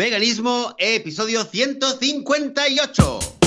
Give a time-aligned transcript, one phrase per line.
[0.00, 3.39] Veganismo, episodio 158.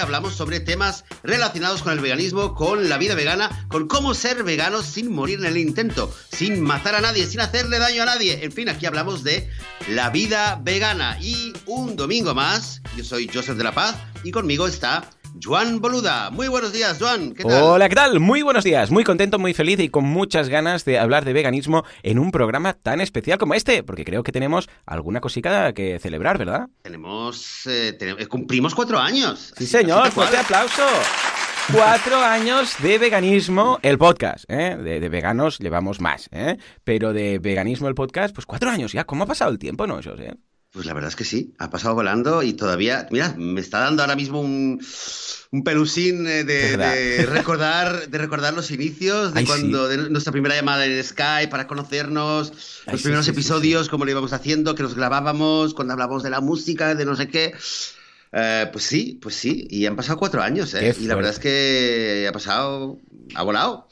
[0.00, 4.86] Hablamos sobre temas relacionados con el veganismo, con la vida vegana, con cómo ser veganos
[4.86, 8.44] sin morir en el intento, sin matar a nadie, sin hacerle daño a nadie.
[8.44, 9.48] En fin, aquí hablamos de
[9.88, 12.82] la vida vegana y un domingo más.
[12.96, 15.08] Yo soy Joseph de la Paz y conmigo está
[15.42, 16.30] Joan Boluda.
[16.30, 17.32] Muy buenos días, Joan.
[17.34, 17.62] ¿Qué tal?
[17.62, 18.20] Hola, ¿qué tal?
[18.20, 18.90] Muy buenos días.
[18.90, 22.74] Muy contento, muy feliz y con muchas ganas de hablar de veganismo en un programa
[22.74, 26.68] tan especial como este, porque creo que tenemos alguna cosita que celebrar, ¿verdad?
[26.82, 29.54] Tenemos, eh, tenemos- cumplimos cuatro años.
[29.56, 30.10] Sí, señor.
[30.10, 30.84] Fuerte aplauso.
[31.72, 34.76] Cuatro años de veganismo, el podcast, ¿eh?
[34.76, 36.56] De, de veganos llevamos más, ¿eh?
[36.82, 39.04] Pero de veganismo, el podcast, pues cuatro años ya.
[39.04, 40.34] ¿Cómo ha pasado el tiempo, no, José?
[40.72, 44.02] Pues la verdad es que sí, ha pasado volando y todavía, mira, me está dando
[44.02, 44.80] ahora mismo un,
[45.50, 49.50] un pelusín eh, de, recordar, de recordar los inicios, de Ay, sí.
[49.50, 52.52] cuando de nuestra primera llamada en Skype para conocernos,
[52.86, 56.22] Ay, los sí, primeros sí, episodios, cómo lo íbamos haciendo, que nos grabábamos, cuando hablábamos
[56.22, 57.52] de la música, de no sé qué.
[58.32, 60.94] Eh, pues sí, pues sí, y han pasado cuatro años, ¿eh?
[61.00, 63.00] Y la verdad es que ha pasado,
[63.34, 63.88] ha volado.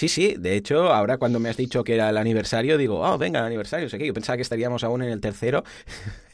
[0.00, 3.18] Sí, sí, de hecho, ahora cuando me has dicho que era el aniversario, digo, oh,
[3.18, 4.06] venga, el aniversario, sé qué.
[4.06, 5.62] Yo pensaba que estaríamos aún en el tercero.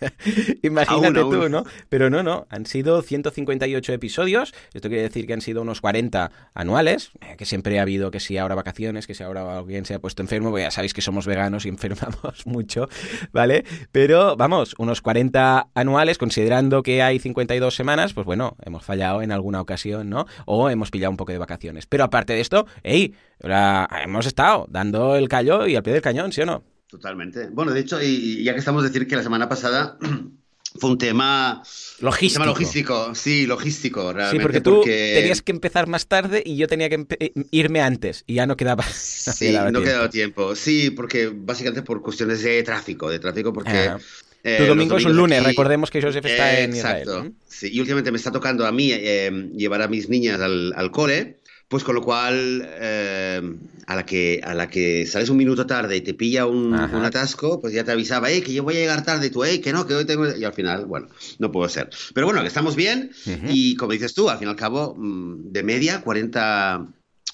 [0.63, 1.51] Imagínate Aún, tú, aún.
[1.51, 1.65] ¿no?
[1.89, 4.55] Pero no, no, han sido 158 episodios.
[4.73, 8.21] Esto quiere decir que han sido unos 40 anuales, eh, que siempre ha habido que
[8.21, 11.03] si ahora vacaciones, que si ahora alguien se ha puesto enfermo, pues ya sabéis que
[11.03, 12.89] somos veganos y enfermamos mucho,
[13.33, 13.65] ¿vale?
[13.91, 19.33] Pero vamos, unos 40 anuales, considerando que hay 52 semanas, pues bueno, hemos fallado en
[19.33, 20.27] alguna ocasión, ¿no?
[20.45, 21.87] O hemos pillado un poco de vacaciones.
[21.87, 23.17] Pero aparte de esto, ¡ey!
[23.43, 26.65] Ahora hemos estado dando el callo y al pie del cañón, ¿sí o no?
[26.89, 27.49] Totalmente.
[27.51, 29.99] Bueno, de hecho, y, y ya que estamos a decir que la semana pasada
[30.81, 31.63] fue un tema...
[32.01, 32.43] Logístico.
[32.43, 34.43] Un tema logístico, sí, logístico, Sí, realmente.
[34.43, 38.35] porque tú tenías que empezar más tarde y yo tenía que eh, irme antes y
[38.35, 38.85] ya no quedaba.
[38.93, 39.85] Sí, quedaba no tiempo.
[39.91, 40.55] quedaba tiempo.
[40.57, 43.71] Sí, porque básicamente por cuestiones de tráfico, de tráfico, porque...
[43.71, 43.99] Ajá.
[44.45, 47.09] eh, tu domingo es un lunes, aquí- recordemos que Joseph está Eh, en Israel.
[47.09, 47.33] Exacto.
[47.49, 50.91] Sí, y últimamente me está tocando a mí eh, llevar a mis niñas al, al
[50.91, 51.36] cole,
[51.69, 53.41] pues con lo cual eh,
[53.87, 56.73] a, la que, a la que sales un minuto tarde y te pilla un,
[57.05, 59.61] atasco, pues ya te avisaba, "Ey, que yo voy a llegar tarde, y tú, "Ey,
[59.61, 60.27] que no, que hoy tengo...
[60.35, 61.91] Y al final, bueno, no puedo ser.
[62.15, 63.11] Pero bueno, que estamos bien
[63.49, 66.87] y como dices tú, al fin y al cabo, mm, de media, 40...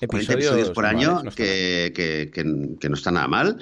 [0.08, 3.58] 40 episodios por anuales, año, no que, que- que- que no está nada mal.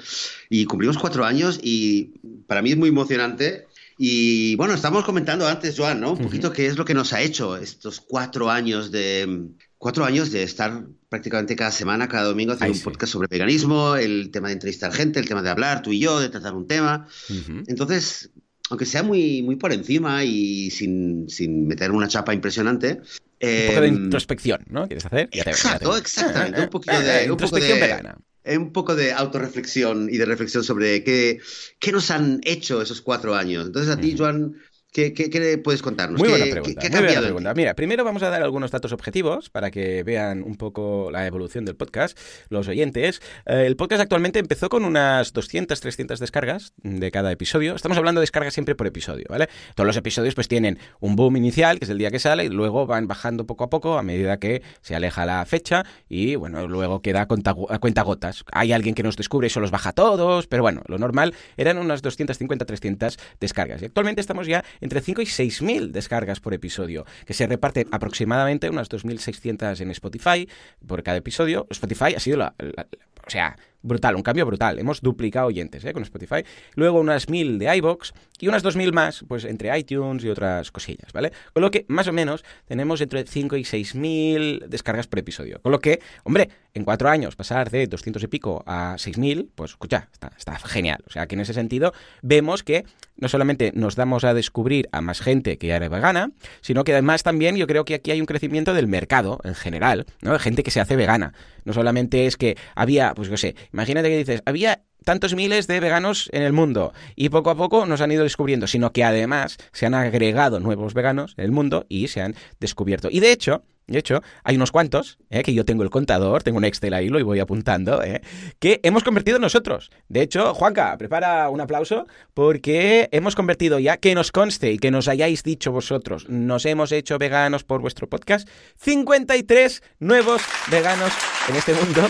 [0.49, 2.13] Y cumplimos cuatro años y
[2.47, 3.67] para mí es muy emocionante.
[3.97, 6.13] Y bueno, estamos comentando antes, Joan, ¿no?
[6.13, 9.49] Un poquito qué es lo que nos ha hecho estos cuatro años de
[9.81, 12.83] cuatro años de estar prácticamente cada semana, cada domingo haciendo Ay, un sí.
[12.83, 16.19] podcast sobre veganismo, el tema de entrevistar gente, el tema de hablar tú y yo,
[16.19, 17.07] de tratar un tema.
[17.31, 17.63] Ujú.
[17.65, 18.29] Entonces,
[18.69, 23.01] aunque sea muy, muy por encima y sin, sin meter una chapa impresionante.
[23.41, 24.85] Un poco de em, introspección, ¿no?
[24.85, 25.29] ¿Quieres hacer?
[25.31, 28.17] Exacto, exactamente, un poquito Eh, de- eh, un poco de- vegana.
[28.43, 31.39] eh, un poco de autorreflexión y de reflexión sobre qué,
[31.79, 33.65] qué nos han hecho esos cuatro años.
[33.65, 34.19] Entonces, a ti, Ujú.
[34.19, 34.55] Joan,
[34.91, 36.19] ¿qué, qué, qué puedes contarnos?
[36.19, 36.81] Muy ¿Qué, buena pregunta.
[36.81, 37.53] qué ha muy buena pregunta.
[37.53, 41.65] Mira, primero vamos a dar algunos datos objetivos para que vean un poco la evolución
[41.65, 42.17] del podcast,
[42.49, 43.21] los oyentes.
[43.45, 47.75] Eh, el podcast actualmente empezó con unas 200, 300 descargas de cada episodio.
[47.75, 49.49] Estamos hablando de descargas siempre por episodio, ¿vale?
[49.75, 52.49] Todos los episodios pues tienen un boom inicial, que es el día que sale, y
[52.49, 56.67] luego van bajando poco a poco a medida que se aleja la fecha y, bueno,
[56.67, 58.43] luego queda a cuentagotas.
[58.51, 61.77] Hay alguien que nos descubre y eso los baja todos, pero bueno, lo normal eran
[61.77, 63.81] unas 250, 300 descargas.
[63.81, 67.87] Y actualmente estamos ya entre 5 y 6 mil descargas por episodio, que se reparten
[67.91, 70.49] aproximadamente unas 2.600 en Spotify
[70.85, 71.67] por cada episodio.
[71.69, 72.87] Spotify ha sido la, la-
[73.25, 74.79] o sea, brutal, un cambio brutal.
[74.79, 75.93] Hemos duplicado oyentes ¿eh?
[75.93, 76.43] con Spotify.
[76.75, 81.11] Luego unas 1.000 de iBox y unas 2.000 más, pues entre iTunes y otras cosillas,
[81.13, 81.31] ¿vale?
[81.53, 85.61] Con lo que, más o menos, tenemos entre 5 y 6.000 descargas por episodio.
[85.61, 89.71] Con lo que, hombre, en cuatro años pasar de 200 y pico a 6.000, pues
[89.71, 91.03] escucha, está, está genial.
[91.07, 92.85] O sea, que en ese sentido vemos que
[93.17, 96.31] no solamente nos damos a descubrir a más gente que ya era vegana,
[96.61, 100.05] sino que además también yo creo que aquí hay un crecimiento del mercado en general,
[100.21, 100.33] ¿no?
[100.33, 101.33] De gente que se hace vegana.
[101.65, 105.79] No solamente es que había, pues yo sé, imagínate que dices, había tantos miles de
[105.79, 109.57] veganos en el mundo y poco a poco nos han ido descubriendo, sino que además
[109.71, 113.09] se han agregado nuevos veganos en el mundo y se han descubierto.
[113.11, 115.43] Y de hecho, de hecho, hay unos cuantos, ¿eh?
[115.43, 118.21] que yo tengo el contador, tengo un Excel ahí, lo voy apuntando, ¿eh?
[118.59, 119.91] que hemos convertido nosotros.
[120.07, 124.91] De hecho, Juanca, prepara un aplauso porque hemos convertido ya, que nos conste y que
[124.91, 128.47] nos hayáis dicho vosotros, nos hemos hecho veganos por vuestro podcast,
[128.77, 131.11] 53 nuevos veganos
[131.49, 132.07] en este mundo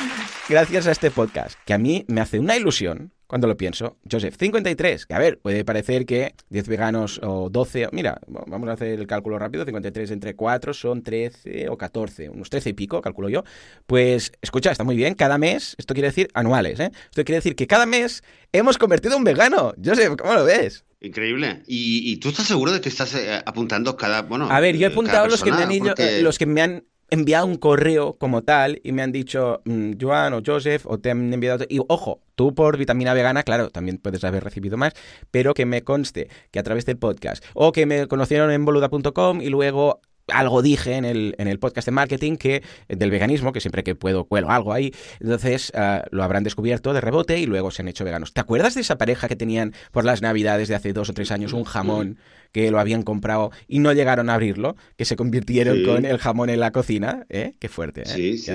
[0.48, 3.96] gracias a este podcast, que a mí me hace una ilusión cuando lo pienso.
[4.10, 8.72] Joseph, 53, que a ver, puede parecer que 10 veganos o 12, mira, vamos a
[8.72, 13.00] hacer el cálculo rápido, 53 entre 4 son 13 o 14, unos 13 y pico,
[13.00, 13.44] calculo yo.
[13.86, 16.90] Pues escucha, está muy bien, cada mes, esto quiere decir anuales, ¿eh?
[17.04, 18.22] Esto quiere decir que cada mes
[18.52, 19.74] hemos convertido un vegano.
[19.82, 20.84] Joseph, ¿cómo lo ves?
[21.00, 21.62] Increíble.
[21.66, 24.90] ¿Y, tú estás seguro de que estás eh, apuntando cada, bueno, A ver, yo he
[24.90, 28.80] apuntado los que me han ido, los que me han enviado un correo como tal
[28.82, 31.64] y me han dicho mm, Joan o Joseph o te han enviado...
[31.68, 34.92] Y ojo, tú por vitamina vegana, claro, también puedes haber recibido más,
[35.30, 39.40] pero que me conste que a través del podcast o que me conocieron en boluda.com
[39.40, 43.60] y luego algo dije en el, en el podcast de marketing que del veganismo, que
[43.60, 47.70] siempre que puedo cuelo algo ahí, entonces ah, lo habrán descubierto de rebote y luego
[47.70, 48.32] se han hecho veganos.
[48.32, 51.30] ¿Te acuerdas de esa pareja que tenían por las navidades de hace dos o tres
[51.30, 52.18] años un jamón
[52.54, 56.50] que lo habían comprado y no llegaron a abrirlo, que se convirtieron con el jamón
[56.50, 57.26] en la cocina?
[57.28, 57.54] ¿Eh?
[57.58, 58.02] Qué fuerte.
[58.02, 58.06] ¿eh?
[58.06, 58.46] Sí, sí,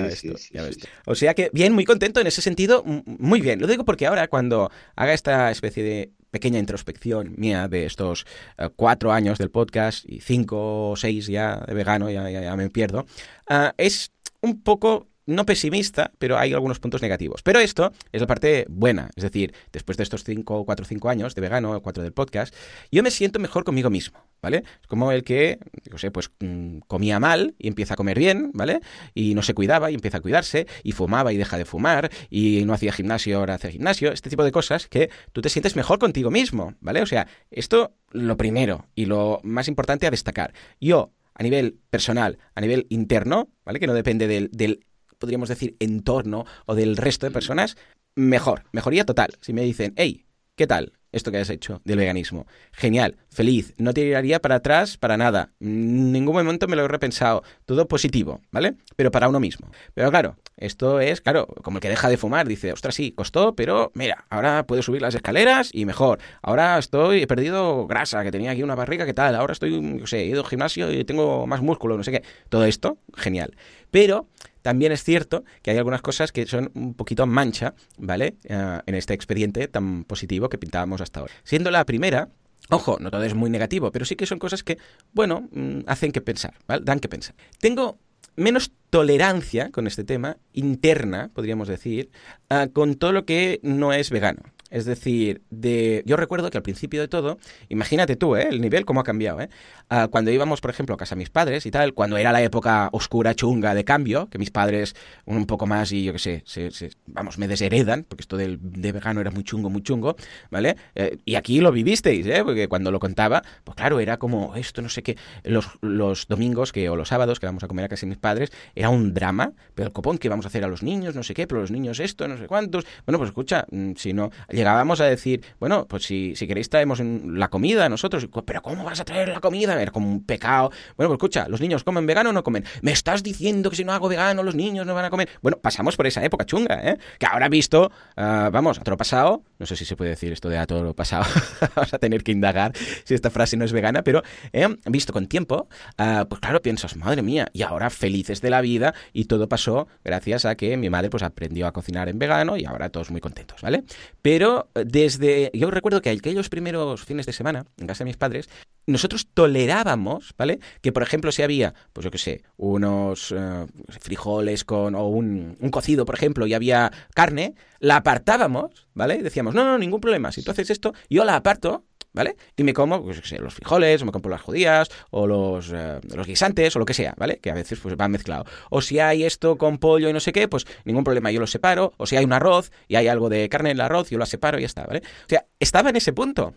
[0.52, 3.60] ya ves O sea que bien, muy contento en ese sentido, muy bien.
[3.60, 8.24] Lo digo porque ahora cuando haga esta especie de pequeña introspección mía de estos
[8.56, 12.70] eh, cuatro años del podcast y cinco o seis ya de vegano, ya, ya, me
[12.70, 13.04] pierdo,
[13.50, 17.42] ah, es un poco no pesimista, pero hay algunos puntos negativos.
[17.42, 21.08] Pero esto es la parte buena, es decir, después de estos 5, 4 o 5
[21.08, 22.54] años de vegano, o 4 del podcast,
[22.90, 24.64] yo me siento mejor conmigo mismo, ¿vale?
[24.80, 25.58] Es como el que,
[25.90, 28.80] no sé, pues mm, comía mal y empieza a comer bien, ¿vale?
[29.14, 32.64] Y no se cuidaba y empieza a cuidarse, y fumaba y deja de fumar, y
[32.64, 35.98] no hacía gimnasio, ahora hace gimnasio, este tipo de cosas que tú te sientes mejor
[35.98, 37.02] contigo mismo, ¿vale?
[37.02, 40.52] O sea, esto lo primero y lo más importante a destacar.
[40.80, 43.80] Yo, a nivel personal, a nivel interno, ¿vale?
[43.80, 44.84] Que no depende del, del
[45.20, 47.76] podríamos decir, entorno o del resto de personas,
[48.16, 49.30] mejor, mejoría total.
[49.40, 50.24] Si me dicen, hey,
[50.56, 50.94] ¿qué tal?
[51.12, 52.46] Esto que has hecho del veganismo.
[52.72, 55.52] Genial, feliz, no tiraría para atrás para nada.
[55.58, 57.42] En ningún momento me lo he repensado.
[57.66, 58.74] Todo positivo, ¿vale?
[58.94, 59.70] Pero para uno mismo.
[59.94, 63.56] Pero claro, esto es, claro, como el que deja de fumar, dice, ostras, sí, costó,
[63.56, 66.20] pero mira, ahora puedo subir las escaleras y mejor.
[66.42, 69.34] Ahora estoy, he perdido grasa, que tenía aquí una barriga, ¿qué tal?
[69.34, 72.22] Ahora estoy, no sé, he ido al gimnasio y tengo más músculo, no sé qué.
[72.48, 73.56] Todo esto, genial.
[73.90, 74.28] Pero
[74.62, 78.36] también es cierto que hay algunas cosas que son un poquito mancha, ¿vale?
[78.44, 81.32] Eh, en este expediente tan positivo que pintábamos hasta ahora.
[81.44, 82.28] Siendo la primera,
[82.68, 84.78] Ojo, no todo es muy negativo, pero sí que son cosas que,
[85.12, 86.82] bueno, mm, hacen que pensar, ¿vale?
[86.84, 87.34] Dan que pensar.
[87.58, 87.98] Tengo
[88.36, 92.10] menos tolerancia con este tema, interna, podríamos decir,
[92.48, 94.42] ah, con todo lo que no es vegano.
[94.70, 97.38] Es decir, de, yo recuerdo que al principio de todo,
[97.68, 98.48] imagínate tú, ¿eh?
[98.50, 99.40] el nivel cómo ha cambiado.
[99.40, 99.48] ¿eh?
[99.88, 102.42] Ah, cuando íbamos, por ejemplo, a casa de mis padres y tal, cuando era la
[102.42, 104.94] época oscura, chunga de cambio, que mis padres
[105.24, 106.70] un poco más y yo qué sé, se,
[107.06, 110.16] vamos, me desheredan, porque esto del, de vegano era muy chungo, muy chungo,
[110.50, 110.76] ¿vale?
[110.94, 112.42] Eh, y aquí lo vivisteis, ¿eh?
[112.44, 116.72] porque cuando lo contaba, pues claro, era como esto, no sé qué, los, los domingos
[116.72, 119.12] que, o los sábados que vamos a comer a casa de mis padres, era un
[119.14, 121.60] drama, pero el copón que vamos a hacer a los niños, no sé qué, pero
[121.60, 122.86] los niños esto, no sé cuántos.
[123.06, 124.30] Bueno, pues escucha, mm, si no
[124.60, 129.00] llegábamos a decir, bueno, pues si, si queréis traemos la comida nosotros, pero ¿cómo vas
[129.00, 129.72] a traer la comida?
[129.72, 130.70] A ver, como un pecado.
[130.96, 132.64] Bueno, pues escucha, ¿los niños comen vegano o no comen?
[132.82, 135.28] ¿Me estás diciendo que si no hago vegano los niños no van a comer?
[135.40, 136.98] Bueno, pasamos por esa época chunga, ¿eh?
[137.18, 140.32] Que ahora visto, uh, vamos, a todo lo pasado, no sé si se puede decir
[140.32, 141.24] esto de a todo lo pasado,
[141.74, 142.72] vamos a tener que indagar
[143.04, 144.22] si esta frase no es vegana, pero
[144.52, 145.68] eh, visto con tiempo,
[145.98, 149.88] uh, pues claro, piensas, madre mía, y ahora felices de la vida y todo pasó
[150.04, 153.20] gracias a que mi madre pues aprendió a cocinar en vegano y ahora todos muy
[153.20, 153.84] contentos, ¿vale?
[154.22, 158.48] Pero desde, yo recuerdo que aquellos primeros fines de semana, en casa de mis padres,
[158.86, 160.60] nosotros tolerábamos, ¿vale?
[160.80, 163.66] Que, por ejemplo, si había, pues yo qué sé, unos eh,
[164.00, 169.22] frijoles con, o un, un, cocido, por ejemplo, y había carne, la apartábamos, ¿vale?
[169.22, 172.36] Decíamos, no, no, ningún problema, si tú haces esto, yo la aparto, ¿vale?
[172.56, 176.00] Y me como, pues, sé, los frijoles, o me compro las judías, o los, eh,
[176.14, 177.38] los guisantes, o lo que sea, ¿vale?
[177.38, 178.48] Que a veces pues van mezclados.
[178.70, 181.46] O si hay esto con pollo y no sé qué, pues ningún problema, yo lo
[181.46, 181.92] separo.
[181.96, 184.26] O si hay un arroz y hay algo de carne en el arroz, yo lo
[184.26, 185.00] separo y ya está, ¿vale?
[185.00, 186.54] O sea, estaba en ese punto.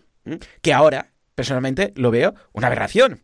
[0.62, 3.22] Que ahora, personalmente, lo veo una aberración.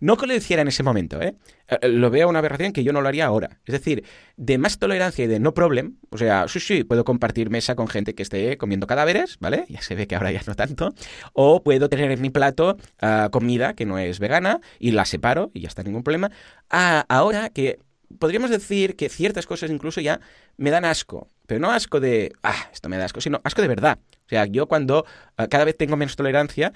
[0.00, 1.34] No que lo hiciera en ese momento, ¿eh?
[1.68, 1.88] ¿eh?
[1.88, 3.60] Lo veo una aberración que yo no lo haría ahora.
[3.64, 4.04] Es decir,
[4.36, 7.88] de más tolerancia y de no problem, o sea, sí, sí, puedo compartir mesa con
[7.88, 9.64] gente que esté comiendo cadáveres, ¿vale?
[9.68, 10.94] Ya se ve que ahora ya no tanto.
[11.32, 15.50] O puedo tener en mi plato uh, comida que no es vegana y la separo
[15.54, 16.30] y ya está, ningún problema.
[16.70, 17.78] Ah, ahora que
[18.18, 20.20] podríamos decir que ciertas cosas incluso ya
[20.56, 21.30] me dan asco.
[21.46, 23.98] Pero no asco de, ah, esto me da asco, sino asco de verdad.
[24.26, 25.06] O sea, yo cuando
[25.38, 26.74] ah, cada vez tengo menos tolerancia,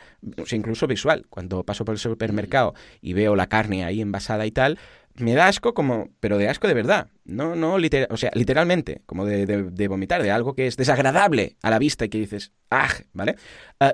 [0.51, 4.79] incluso visual, cuando paso por el supermercado y veo la carne ahí envasada y tal,
[5.17, 9.03] me da asco como, pero de asco de verdad, no, no, literal, o sea, literalmente,
[9.05, 12.89] como de, vomitar, de algo que es desagradable a la vista y que dices, ah,
[13.13, 13.37] ¿vale?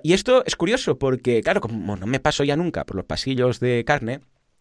[0.04, 3.58] Y esto es curioso porque, claro, como no me paso ya nunca por los pasillos
[3.58, 4.20] de carne,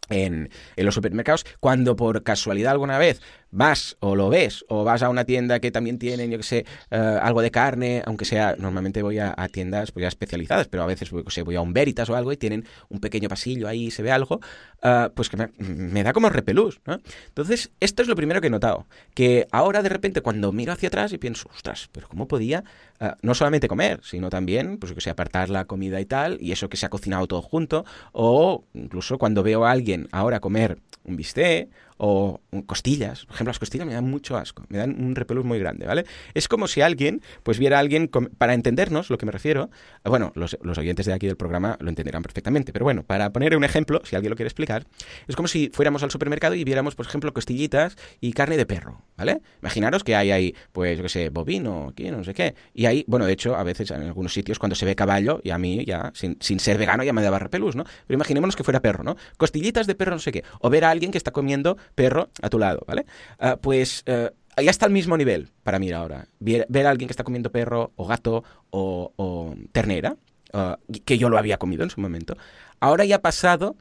[0.10, 5.04] en, en, los supermercados, cuando por casualidad alguna vez vas o lo ves o vas
[5.04, 8.56] a una tienda que también tienen, yo que sé, eh, algo de carne, aunque sea,
[8.58, 12.10] normalmente voy a, tiendas pues, ya especializadas, pero a veces voy, voy a un Veritas
[12.10, 14.39] o algo y tienen un pequeño pasillo ahí y se ve algo,
[14.84, 17.00] eh, pues que me, da como repelús, ¿no?
[17.27, 20.88] Entonces, esto es lo primero que he notado, que ahora de repente cuando miro hacia
[20.88, 22.63] atrás y pienso, ostras, pero ¿cómo podía
[23.00, 26.51] eh, no solamente comer, sino también, pues que sé, apartar la comida y tal, y
[26.51, 30.80] eso que se ha cocinado todo junto, o incluso cuando veo a alguien ahora comer
[31.04, 33.25] un bistec o costillas.
[33.25, 36.06] Por ejemplo, las costillas me dan mucho asco, me dan un repelús muy grande, ¿vale?
[36.34, 39.70] Es como si alguien, pues viera a alguien, para entendernos lo que me refiero,
[40.04, 43.63] bueno, los, oyentes de aquí del programa lo entenderán perfectamente, pero bueno, para poner un
[43.63, 44.86] ejemplo, si alguien lo quiere explicar,
[45.27, 49.01] es como si fuéramos al supermercado y viéramos, por ejemplo, costillitas y carne de perro,
[49.18, 49.42] ¿vale?
[49.62, 53.04] Imaginaros que hay ahí, pues, yo qué sé, bovino, aquí, no sé qué, y ahí,
[53.08, 55.84] bueno, de hecho, a veces en algunos sitios cuando se ve caballo, y a mí
[55.86, 57.84] ya, sin, sin ser vegano, ya me daba repelús, ¿no?
[58.06, 59.16] Pero imaginémonos que fuera perro, ¿no?
[59.38, 62.50] Costillitas de perro, no sé qué, o ver a alguien que está comiendo perro a
[62.50, 63.06] tu lado, ¿vale?
[63.39, 64.29] Ah, pues uh,
[64.62, 66.27] ya está al mismo nivel para mí ahora.
[66.39, 70.15] Ver, a alguien que está comiendo perro o gato o, ternera,
[70.53, 72.38] ah, que yo lo había comido en su momento,
[72.79, 73.75] ahora ya ha pasado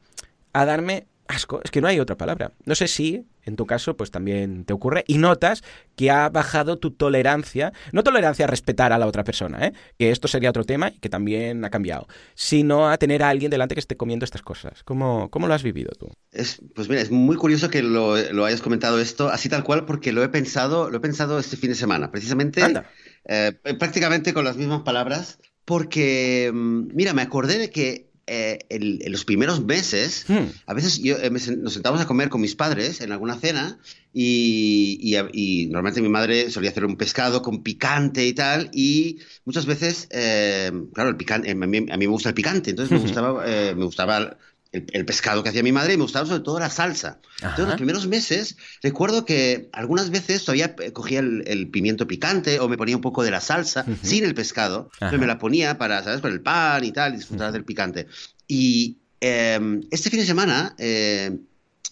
[0.53, 1.61] a darme asco.
[1.64, 2.52] Es que no hay otra palabra.
[2.64, 5.62] No sé si en tu caso, pues también te ocurre y notas
[5.95, 9.73] que ha bajado tu tolerancia, no tolerancia a respetar a la otra persona, ¿eh?
[9.99, 13.50] que esto sería otro tema y que también ha cambiado, sino a tener a alguien
[13.50, 14.83] delante que esté comiendo estas cosas.
[14.83, 16.09] ¿Cómo, cómo lo has vivido tú?
[16.33, 20.12] Es, pues mira, es muy curioso que lo, hayas comentado esto así tal cual porque
[20.12, 22.62] lo he pensado, lo he pensado este fin de semana, precisamente,
[23.26, 29.12] eh, prácticamente con las mismas palabras, porque, mm, mira, me acordé de que eh, en
[29.12, 30.47] los primeros meses, hmm.
[30.66, 33.78] a veces yo, eh, nos sentábamos a comer con mis padres en alguna cena
[34.12, 40.09] y, normalmente mi madre solía hacer un pescado con picante y tal y muchas veces,
[40.11, 44.37] eh, claro, el picante, a mí, me gusta el picante, entonces me gustaba, me gustaba
[44.73, 47.19] el, pescado que hacía mi madre y me gustaba sobre todo la salsa.
[47.37, 52.77] Entonces, los primeros meses, recuerdo que algunas veces todavía cogía el, pimiento picante o me
[52.77, 56.21] ponía un poco de la salsa sin el pescado, pero me la ponía para, ¿sabes?,
[56.21, 58.07] con el pan y tal, y disfrutar del picante.
[58.49, 61.37] Y em, este fin de semana, eh,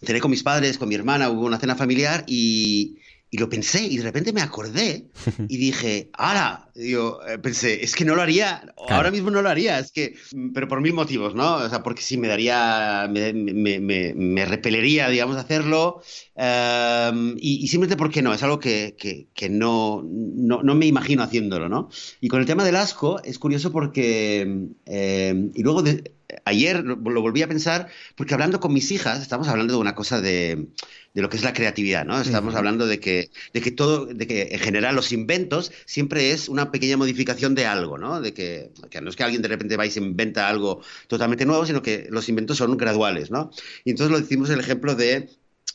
[0.05, 2.99] cené con mis padres, con mi hermana, hubo una cena familiar y,
[3.35, 5.07] y lo pensé y de repente me acordé
[5.49, 9.49] y dije, ahora, yo eh, pensé, es que no lo haría, ahora mismo no lo
[9.49, 11.57] haría, es que, mm, pero por mil motivos, ¿no?
[11.57, 16.01] O sea, porque sí me daría, me, me, me, me repelería, digamos, hacerlo
[16.37, 21.25] em, y, simplemente porque no, es algo que, que, que no, no, no, me imagino
[21.25, 21.89] haciéndolo, ¿no?
[22.21, 24.43] Y con el tema del asco es curioso porque,
[24.87, 26.15] em, y luego de,
[26.45, 30.21] ayer lo, volví a pensar porque hablando con mis hijas, estamos hablando de una cosa
[30.21, 30.69] de,
[31.15, 32.21] de lo que es la creatividad, ¿no?
[32.21, 36.49] Estamos hablando de que, de que todo, de que en general los inventos siempre es
[36.49, 38.21] una pequeña modificación de algo, ¿no?
[38.21, 41.47] De que, que no es que alguien de repente vaya y se inventa algo totalmente
[41.47, 43.51] nuevo, sino que los inventos son graduales, ¿no?
[43.85, 45.31] Y entonces lo decimos el ejemplo de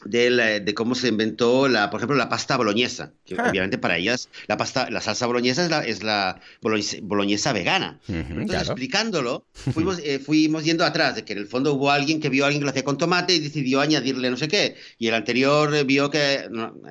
[0.05, 3.11] de, cómo se inventó, la, por ejemplo, la pasta boloñesa.
[3.25, 3.49] Que ah.
[3.49, 7.99] Obviamente para ellas la pasta, la salsa boloñesa es la, es la boloñesa, vegana.
[8.07, 12.29] Entonces, explicándolo, fuimos, eh, fuimos yendo atrás, de que en el fondo hubo alguien que
[12.29, 14.75] vio a alguien que lo hacía con tomate y decidió añadirle no sé qué.
[14.97, 16.47] Y el anterior vio que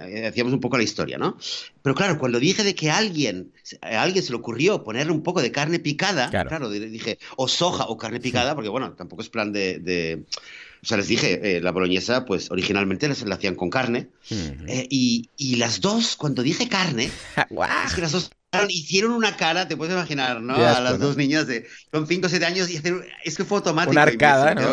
[0.08, 1.38] eh, hacíamos un poco la historia, ¿no?
[1.82, 5.22] Pero claro, cuando dije de que a alguien, a alguien se le ocurrió ponerle un
[5.22, 9.28] poco de carne picada, claro, dije, o soja o carne picada, porque bueno, tampoco es
[9.30, 10.24] plan de
[10.82, 14.08] o sea, les dije, eh, la boloñesa, pues originalmente la hacían con carne.
[14.30, 17.10] Eh, y, y, las dos, cuando dije carne,
[17.86, 18.30] es que las dos
[18.68, 20.54] hicieron una cara, te puedes imaginar, ¿no?
[20.54, 23.58] a las dos niñas de con 5 o 7 años y hacer, es que fue
[23.58, 23.92] automático.
[23.92, 24.70] Una arcada, ¿no?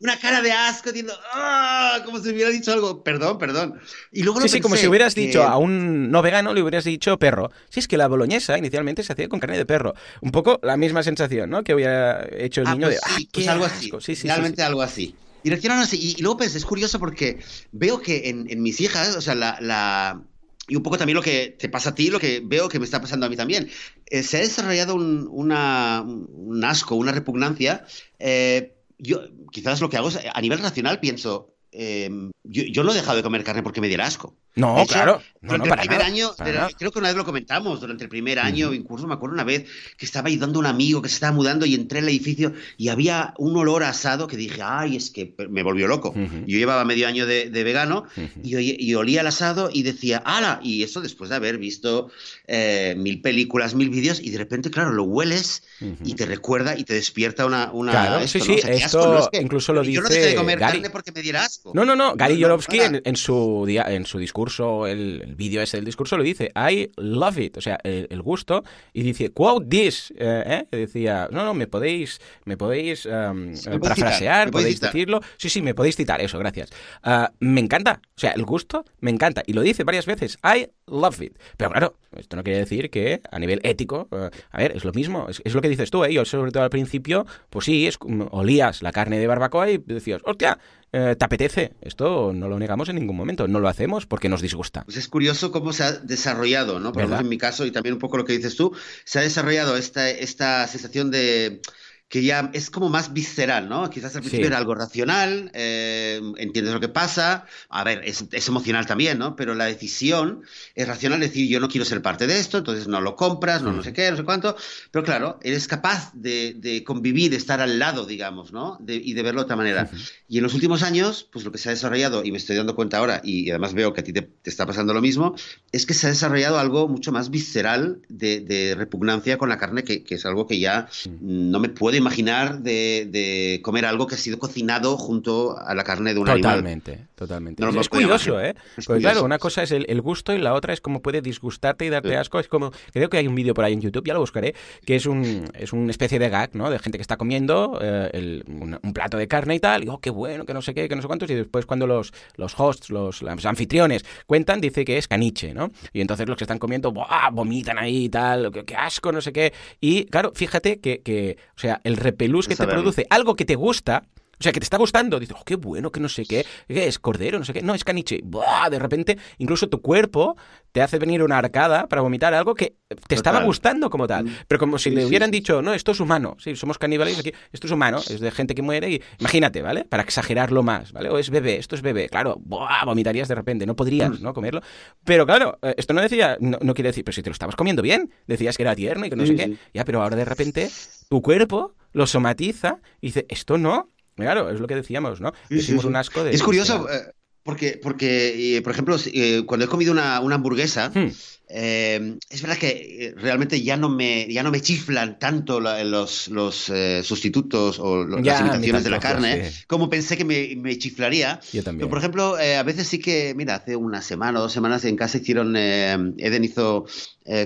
[0.00, 2.02] Una cara de asco, diciendo, ¡ah!
[2.04, 3.80] Como si hubiera dicho algo, perdón, perdón.
[4.12, 7.18] Y luego sí, sí, como si hubieras dicho a un no vegano, le hubieras dicho
[7.18, 7.50] perro.
[7.70, 9.94] Sí, es que la boloñesa inicialmente se hacía con carne de perro.
[10.20, 11.64] Un poco la misma sensación, ¿no?
[11.64, 13.90] Que hubiera hecho el ah, niño pues de, ¡ah, pues algo así.
[14.00, 15.14] Sí, sí, realmente algo así.
[15.42, 16.14] Y así.
[16.18, 17.38] Y, luego pues, es curioso porque
[17.72, 20.20] veo que en, mis hijas, o sea, la,
[20.68, 22.84] y un poco también lo que te pasa a ti, lo que veo que me
[22.84, 23.70] está pasando a mí también.
[24.06, 27.86] Eh, se ha desarrollado un, una, un asco, una repugnancia.
[28.18, 32.94] Eh, yo quizás lo que hago es, a nivel racional pienso, em, yo, no he
[32.94, 34.34] dejado de comer carne porque me diera asco.
[34.54, 35.22] No, claro.
[35.40, 39.06] durante el primer año, creo que una vez lo comentamos, durante el primer año, incluso
[39.06, 41.74] me acuerdo una vez que estaba ayudando a un amigo que se estaba mudando y
[41.74, 45.86] entré al edificio y había un olor asado que dije, ay, es que me volvió
[45.86, 46.12] loco.
[46.14, 48.04] Yo llevaba medio año de, vegano
[48.42, 50.58] y, olía el asado y decía, ¡ala!
[50.62, 52.10] Y eso después de haber visto
[52.48, 55.62] eh, mil películas, mil vídeos y de repente, claro, lo hueles
[56.04, 57.70] y te recuerda y te despierta una...
[57.72, 61.12] una claro, sí, sí, esto incluso lo dice Yo no dejé de comer carne porque
[61.12, 61.57] me diera asco.
[61.72, 66.16] No, no, no, Gary Yorovsky en, su, en su discurso, el, vídeo ese del discurso
[66.16, 70.76] lo dice, I love it, o sea, el, gusto, y dice, quote this, eh, ¿eh?
[70.76, 75.96] decía, no, no, me podéis, me podéis um, parafrasear, podéis, decirlo, sí, sí, me podéis
[75.96, 76.70] citar, eso, gracias.
[77.02, 80.68] Ah, me encanta, o sea, el gusto me encanta, y lo dice varias veces, I
[80.86, 84.76] love it, pero claro, esto no quiere decir que a nivel ético, eh, a ver,
[84.76, 86.12] es lo mismo, es, lo que dices tú, ¿eh?
[86.12, 87.98] yo sobre todo al principio, pues sí, es,
[88.30, 90.58] olías la carne de barbacoa y decías, hostia,
[90.92, 91.72] eh, ¿te apetece?
[91.80, 94.84] Esto no lo negamos en ningún momento, no lo hacemos porque nos disgusta.
[94.84, 96.92] Pues es curioso cómo se ha desarrollado, ¿no?
[96.92, 99.22] Por ejemplo, en mi caso y también un poco lo que dices tú, se ha
[99.22, 101.60] desarrollado esta, esta sensación de
[102.08, 103.90] que ya es como más visceral, ¿no?
[103.90, 108.86] Quizás al principio era algo racional, eh, entiendes lo que pasa, a ver, es, emocional
[108.86, 109.36] también, ¿no?
[109.36, 110.42] Pero la decisión
[110.74, 113.72] es racional, decir, yo no quiero ser parte de esto, entonces no lo compras, no,
[113.72, 114.56] no sé qué, no sé cuánto,
[114.90, 118.78] pero claro, eres capaz de, convivir, de estar al lado, digamos, ¿no?
[118.86, 119.90] y de verlo de otra manera.
[120.28, 122.74] Y en los últimos años, pues lo que se ha desarrollado, y me estoy dando
[122.74, 125.34] cuenta ahora, y además veo que a ti te, está pasando lo mismo,
[125.72, 130.04] es que se ha desarrollado algo mucho más visceral de, repugnancia con la carne, que,
[130.04, 130.88] que, es algo que ya
[131.20, 136.14] no me puede imaginar de, comer algo que ha sido cocinado junto a la carne
[136.14, 137.08] de un totalmente, animal.
[137.14, 137.80] Totalmente, totalmente.
[137.80, 138.54] es curioso, ¿eh?
[138.86, 141.88] Porque claro, una cosa es el, gusto y la otra es cómo puede disgustarte y
[141.88, 142.38] darte asco.
[142.38, 144.96] Es como, creo que hay un vídeo por ahí en YouTube, ya lo buscaré, que
[144.96, 146.70] es un es una especie de gag, ¿no?
[146.70, 150.10] De gente que está comiendo eh, un, plato de carne y tal, y oh, qué
[150.10, 152.90] bueno, que no sé qué, que no sé cuántos, y después cuando los, los hosts,
[152.90, 155.70] los, anfitriones cuentan, dice que es caniche, ¿no?
[155.92, 156.92] Y entonces los que están comiendo,
[157.32, 159.52] vomitan ahí y tal, qué, asco, no sé qué.
[159.80, 163.54] Y claro, fíjate que, que o sea, el repelús que te produce algo que te
[163.54, 164.04] gusta,
[164.38, 166.86] o sea, que te está gustando, dices, oh, qué bueno, que no sé qué, ¿qué
[166.86, 168.20] es cordero, no sé qué, no, es caniche.
[168.22, 170.36] Buah, de repente, incluso tu cuerpo
[170.72, 172.76] te hace venir una arcada para vomitar algo que
[173.06, 174.26] te estaba gustando como tal.
[174.26, 174.36] Mm.
[174.46, 177.66] Pero como si le hubieran dicho, no, esto es humano, sí, somos caníbales aquí, esto
[177.66, 179.84] es humano, es de gente que muere y imagínate, ¿vale?
[179.84, 181.08] Para exagerarlo más, ¿vale?
[181.08, 184.22] O es bebé, esto es bebé, claro, buah, vomitarías de repente, no podrías, mm.
[184.22, 184.34] ¿no?
[184.34, 184.60] Comerlo.
[185.04, 187.82] Pero claro, eh, esto no decía, no, quiere decir, pero si te lo estabas comiendo
[187.82, 190.70] bien, decías que era tierno y que no sé qué, ya, pero ahora de repente
[191.08, 193.88] tu cuerpo lo somatiza y dice, esto no,
[194.24, 195.32] Claro, es lo que decíamos, ¿no?
[195.48, 196.32] Decimos un asco de...
[196.32, 201.08] Es curioso, eh, porque, porque eh, por ejemplo, eh, cuando he comido una, hamburguesa, hmm.
[201.48, 207.78] es verdad que realmente ya no me, ya no me chiflan tanto los, los sustitutos
[207.78, 211.40] o las imitaciones de la carne, como pensé que me, me, chiflaría.
[211.52, 211.80] Yo también.
[211.80, 214.96] Pero, por ejemplo, a veces sí que, mira, hace una semana o dos semanas en
[214.96, 216.86] casa hicieron, Eden hizo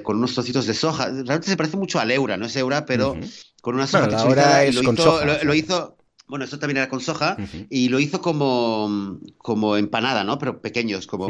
[0.03, 1.07] con unos trocitos de soja.
[1.07, 3.17] Realmente se parece mucho al Eura, no es Eura, pero...
[3.63, 5.97] Con una soja que lo, hizo, lo hizo
[6.33, 7.37] bueno, esto también era con soja
[7.68, 10.38] y lo hizo como, como empanada, ¿no?
[10.38, 11.29] Pero pequeños, como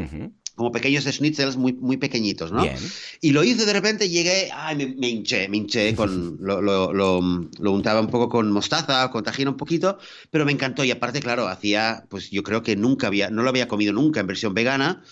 [0.54, 2.64] como pequeños schnitzels muy, muy pequeñitos, ¿no?
[3.20, 7.72] Y lo hice de repente, llegué, ay, me, hinché, me hinché, con, lo, lo, lo,
[7.72, 9.98] untaba un poco con mostaza, con tajín un poquito,
[10.30, 13.48] pero me encantó y aparte, claro, hacía, pues yo creo que nunca había, no lo
[13.48, 15.02] había comido nunca en versión vegana,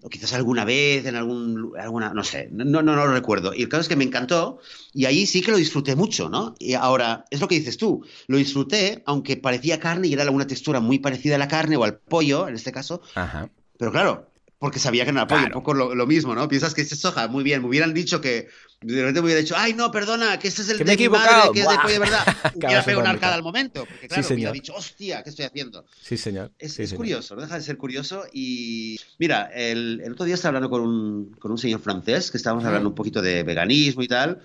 [0.00, 3.52] o quizás alguna vez en algún, alguna, no sé, no, no, no lo recuerdo.
[3.54, 4.60] Y el caso es que me encantó
[4.94, 6.54] y ahí sí que lo disfruté mucho, ¿no?
[6.58, 10.46] Y ahora, es lo que dices tú, lo disfruté, aunque parecía carne y era alguna
[10.46, 13.50] textura muy parecida a la carne o al pollo, en este caso, Ajá.
[13.78, 16.48] pero claro, porque sabía que no era pollo, un poco lo, mismo, ¿no?
[16.48, 18.48] Piensas que es soja, muy bien, me hubieran dicho que,
[18.80, 21.50] de repente me hubiera dicho, ay, no, perdona, que este es el de mi madre,
[21.52, 22.26] que es de pollo de verdad.
[22.54, 25.44] Me hubiera pegado una arcada al momento, porque claro, me hubiera dicho, hostia, ¿qué estoy
[25.44, 25.84] haciendo?
[26.00, 26.52] Sí, señor.
[26.58, 28.24] Es, curioso, no deja de ser curioso.
[28.32, 32.38] Y mira, el, el, otro día estaba hablando con un, con un señor francés, que
[32.38, 34.40] estábamos hablando un poquito de veganismo y tal,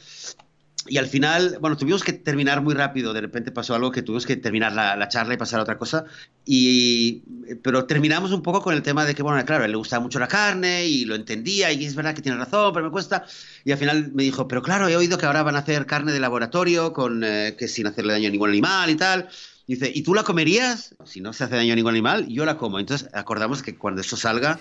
[0.87, 3.13] y al final, bueno, tuvimos que terminar muy rápido.
[3.13, 6.05] De repente pasó algo que tuvimos que terminar la, charla y pasar a otra cosa.
[6.43, 7.21] Y,
[7.61, 10.01] pero terminamos un poco con el tema de que, bueno, claro, a él le gustaba
[10.01, 13.25] mucho la carne y lo entendía y es verdad que tiene razón, pero me cuesta.
[13.63, 16.11] Y al final me dijo, pero claro, he oído que ahora van a hacer carne
[16.13, 19.29] de laboratorio con eh, que sin hacerle daño a ningún animal y tal.
[19.67, 20.95] dice, ¿y tú la comerías?
[21.05, 22.79] Si no se hace daño a ningún animal, yo la como.
[22.79, 24.59] Entonces acordamos que cuando esto salga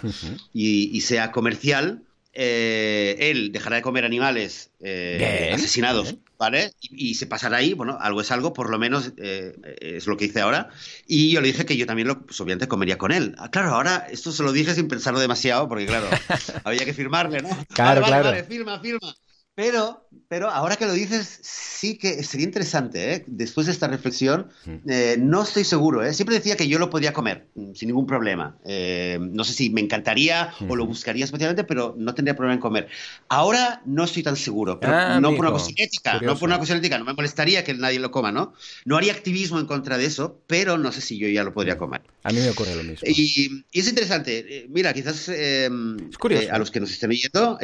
[0.53, 2.03] y sea comercial,
[2.33, 6.73] eh, él dejará de comer animales eh, asesinados, ¿vale?
[6.81, 10.27] Y, se pasará ahí, bueno, algo es algo, por lo menos eh, es lo que
[10.27, 10.71] dice ahora.
[11.07, 13.35] Y yo le dije que yo también, lo, pues, obviamente, comería con él.
[13.39, 16.09] Ah, claro, ahora esto se lo dije sin pensarlo demasiado, porque claro,
[16.65, 17.51] había que firmarle, ¿no?
[17.75, 18.33] Claro, claro.
[18.45, 19.15] firma, firma.
[19.63, 23.25] Pero, pero ahora que lo dices, sí que sería interesante, ¿eh?
[23.27, 24.49] Después de esta reflexión,
[24.89, 26.15] eh, no estoy seguro, ¿eh?
[26.15, 28.57] Siempre decía que yo lo podía comer mm, sin ningún problema.
[28.65, 32.61] Eh, no sé si me encantaría o lo buscaría especialmente, pero no tendría problema en
[32.61, 32.89] comer.
[33.29, 36.41] Ahora no estoy tan seguro, pero Ah, no por una amigo, cuestión ética, no curioso.
[36.41, 38.55] por una cuestión ética, no me molestaría que nadie lo coma, ¿no?
[38.87, 41.77] No haría activismo en contra de eso, pero no sé si yo ya lo podría
[41.77, 42.01] comer.
[42.23, 43.07] A mí me ocurre lo mismo.
[43.07, 44.39] Y, y es interesante.
[44.39, 45.69] eh, Mira, quizás eh,
[46.51, 47.59] a los que nos estén oyendo,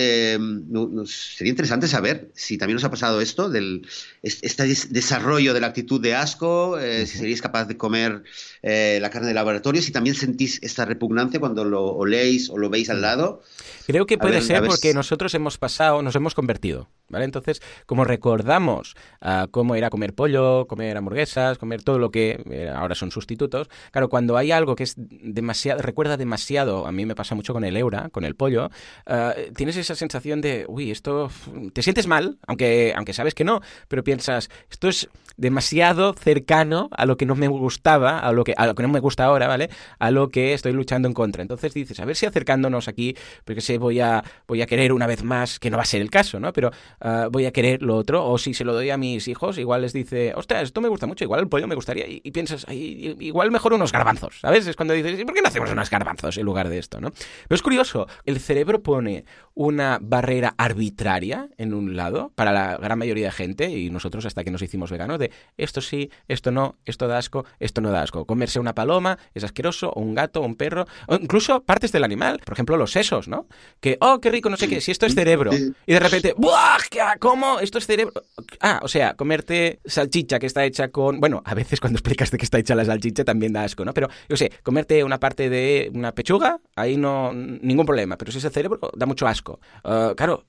[0.69, 3.87] no- nos- sería interesante saber si también os ha pasado esto, del
[4.23, 8.23] es- este des- desarrollo de la actitud de asco, eh, si seríais capaz de comer
[8.63, 12.69] eh, la carne de laboratorio, si también sentís esta repugnancia cuando lo oléis o lo
[12.71, 13.43] veis al lado.
[13.87, 17.25] Creo que puede ver, ser porque si- nosotros hemos pasado, nos hemos convertido, ¿vale?
[17.25, 22.69] Entonces, como recordamos ah, cómo era comer pollo, comer hamburguesas, comer todo lo que eh,
[22.75, 27.15] ahora son sustitutos, claro, cuando hay algo que es demasiado, recuerda demasiado, a mí me
[27.15, 28.71] pasa mucho con el eura, con el pollo,
[29.07, 31.31] ah, tienes esa sensación de, uy, esto,
[31.73, 37.07] te sientes mal, aunque, aunque sabes que no, pero piensas, esto es demasiado cercano a
[37.07, 39.47] lo que no me gustaba, a lo que, a lo que no me gusta ahora,
[39.49, 39.71] ¿vale?
[39.99, 41.43] A lo que estoy luchando en contra.
[41.43, 45.07] Entonces dices, a ver si acercándonos aquí, porque sé, voy a, voy a querer una
[45.07, 46.53] vez más, que no va a ser el caso, ¿no?
[46.53, 46.71] Pero
[47.01, 49.83] ah, voy a querer lo otro, o si se lo doy a mis hijos, igual
[49.83, 53.17] les dice, ostras, esto me gusta mucho, igual el pollo me gustaría, y, piensas, "Ay,
[53.21, 54.67] igual mejor unos garbanzos, ¿sabes?
[54.67, 57.11] Es cuando dices, ¿y por qué no hacemos unos garbanzos en lugar de esto, ¿no?
[57.11, 62.99] Pero es curioso, el cerebro pone una barrera arbitraria en un lado para la gran
[62.99, 65.19] mayoría de gente, y nosotros hasta que nos hicimos veganos,
[65.57, 68.25] esto sí, esto no, esto da asco, esto no da asco.
[68.27, 72.05] Comerse una paloma es asqueroso, o un gato, o un perro, o incluso partes del
[72.05, 73.47] animal, por ejemplo los sesos, ¿no?
[73.81, 76.79] Que, oh, qué rico, no sé qué, si esto es cerebro, y de repente, ¡buah!
[76.91, 77.61] ¿qué- ¿Cómo?
[77.61, 78.13] Esto es cerebro.
[78.61, 81.21] Ah, o sea, comerte salchicha que está hecha con.
[81.21, 83.93] Bueno, a veces cuando explicas de qué está hecha la salchicha también da asco, ¿no?
[83.95, 87.33] Pero, yo sé, comerte una parte de una pechuga, ahí no.
[87.33, 88.17] ningún problema.
[88.17, 89.61] Pero si es el cerebro, da mucho asco.
[89.85, 90.45] Ah, claro,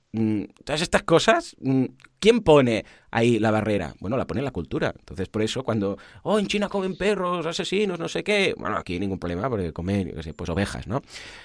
[0.64, 1.84] todas estas cosas, mm,
[2.18, 3.94] ¿quién pone ahí la barrera?
[4.00, 4.94] Bueno, la pone la cultura.
[4.98, 5.98] Entonces, por eso, cuando.
[6.22, 8.54] Oh, en China comen perros, asesinos, no sé qué.
[8.56, 11.02] Bueno, aquí ningún problema porque comen, sé, pues ovejas, ¿no?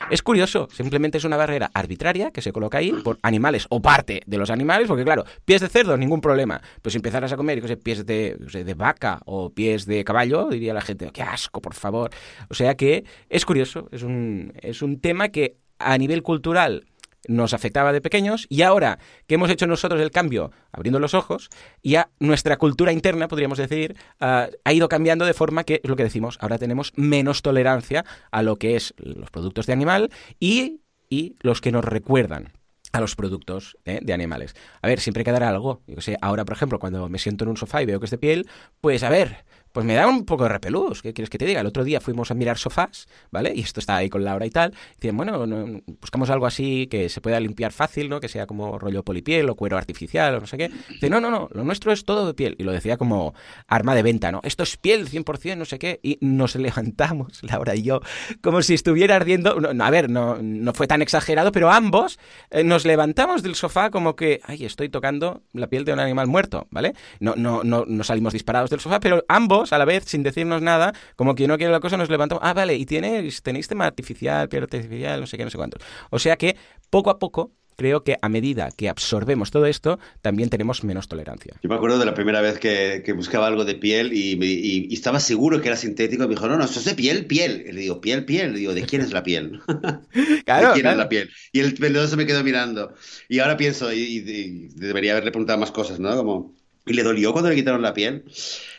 [0.10, 4.21] Es curioso, simplemente es una barrera arbitraria que se coloca ahí por animales o parte
[4.26, 6.62] de los animales, porque claro, pies de cerdo, ningún problema.
[6.82, 10.47] Pero si empezaras a comer, yo sé, pies de, de vaca o pies de caballo,
[10.49, 12.12] diría la gente, qué asco, por favor.
[12.49, 16.86] O sea que es curioso, es un, es un tema que a nivel cultural
[17.28, 21.50] nos afectaba de pequeños y ahora que hemos hecho nosotros el cambio abriendo los ojos,
[21.84, 25.96] ya nuestra cultura interna, podríamos decir, ah, ha ido cambiando de forma que es lo
[25.96, 30.82] que decimos, ahora tenemos menos tolerancia a lo que es los productos de animal y,
[31.10, 32.54] y los que nos recuerdan
[32.94, 34.00] a los productos ¿eh?
[34.02, 34.56] de animales.
[34.82, 35.82] A ver, siempre quedará algo.
[35.88, 38.12] Yo sé, ahora, por ejemplo, cuando me siento en un sofá y veo que es
[38.12, 38.48] de piel,
[38.82, 41.02] pues a ver, pues me da un poco de repelús.
[41.02, 41.60] ¿Qué quieres que te diga?
[41.60, 43.52] El otro día fuimos a mirar sofás, ¿vale?
[43.54, 44.74] Y esto está ahí con Laura y tal.
[45.02, 48.20] Dicen, bueno, no- buscamos algo así que se pueda limpiar fácil, ¿no?
[48.22, 50.70] Que sea como rollo polipiel o cuero artificial o no sé qué.
[50.90, 52.56] Dice, no, no, no, lo nuestro es todo de piel.
[52.58, 53.34] Y lo decía como
[53.68, 54.40] arma de venta, ¿no?
[54.44, 56.00] Esto es piel 100%, no sé qué.
[56.04, 56.56] Y nos
[56.88, 58.02] levantamos, Laura y yo,
[58.42, 59.60] como si estuviera ardiendo.
[59.60, 62.20] No, a ver, no, no fue tan exagerado, pero ambos
[62.52, 66.28] eh, nos levantamos del sofá como que, ay, estoy tocando la piel de un animal
[66.28, 66.94] muerto, ¿vale?
[67.20, 70.62] No, no, no, no salimos disparados del sofá, pero ambos, a la vez, sin decirnos
[70.62, 72.43] nada, como que no quiere la cosa, nos levantamos.
[72.43, 75.82] Ah, vale, y tienes, tenéis tema artificial, piel artificial, no sé qué, no sé cuántos.
[76.10, 76.58] O sea que,
[76.89, 81.56] poco a poco, creo que a medida que absorbemos todo esto, también tenemos menos tolerancia.
[81.63, 84.45] Yo me acuerdo de la primera vez que, que buscaba algo de piel y, me-
[84.45, 86.23] y- y estaba seguro que era sintético.
[86.23, 87.65] Y me dijo, no, no, esto es de piel, piel.
[87.67, 88.54] Y le digo, piel, piel.
[88.54, 89.60] Le digo, ¿de quién es la piel?
[90.45, 90.91] Claro, ¿De quién claro.
[90.91, 91.30] es la piel?
[91.52, 92.93] Y el vendedor se me quedó mirando.
[93.28, 96.15] Y ahora pienso, y, y- y debería haberle preguntado más cosas, ¿no?
[96.15, 96.54] Como,
[96.86, 98.26] ¿y le dolió cuando le quitaron la piel?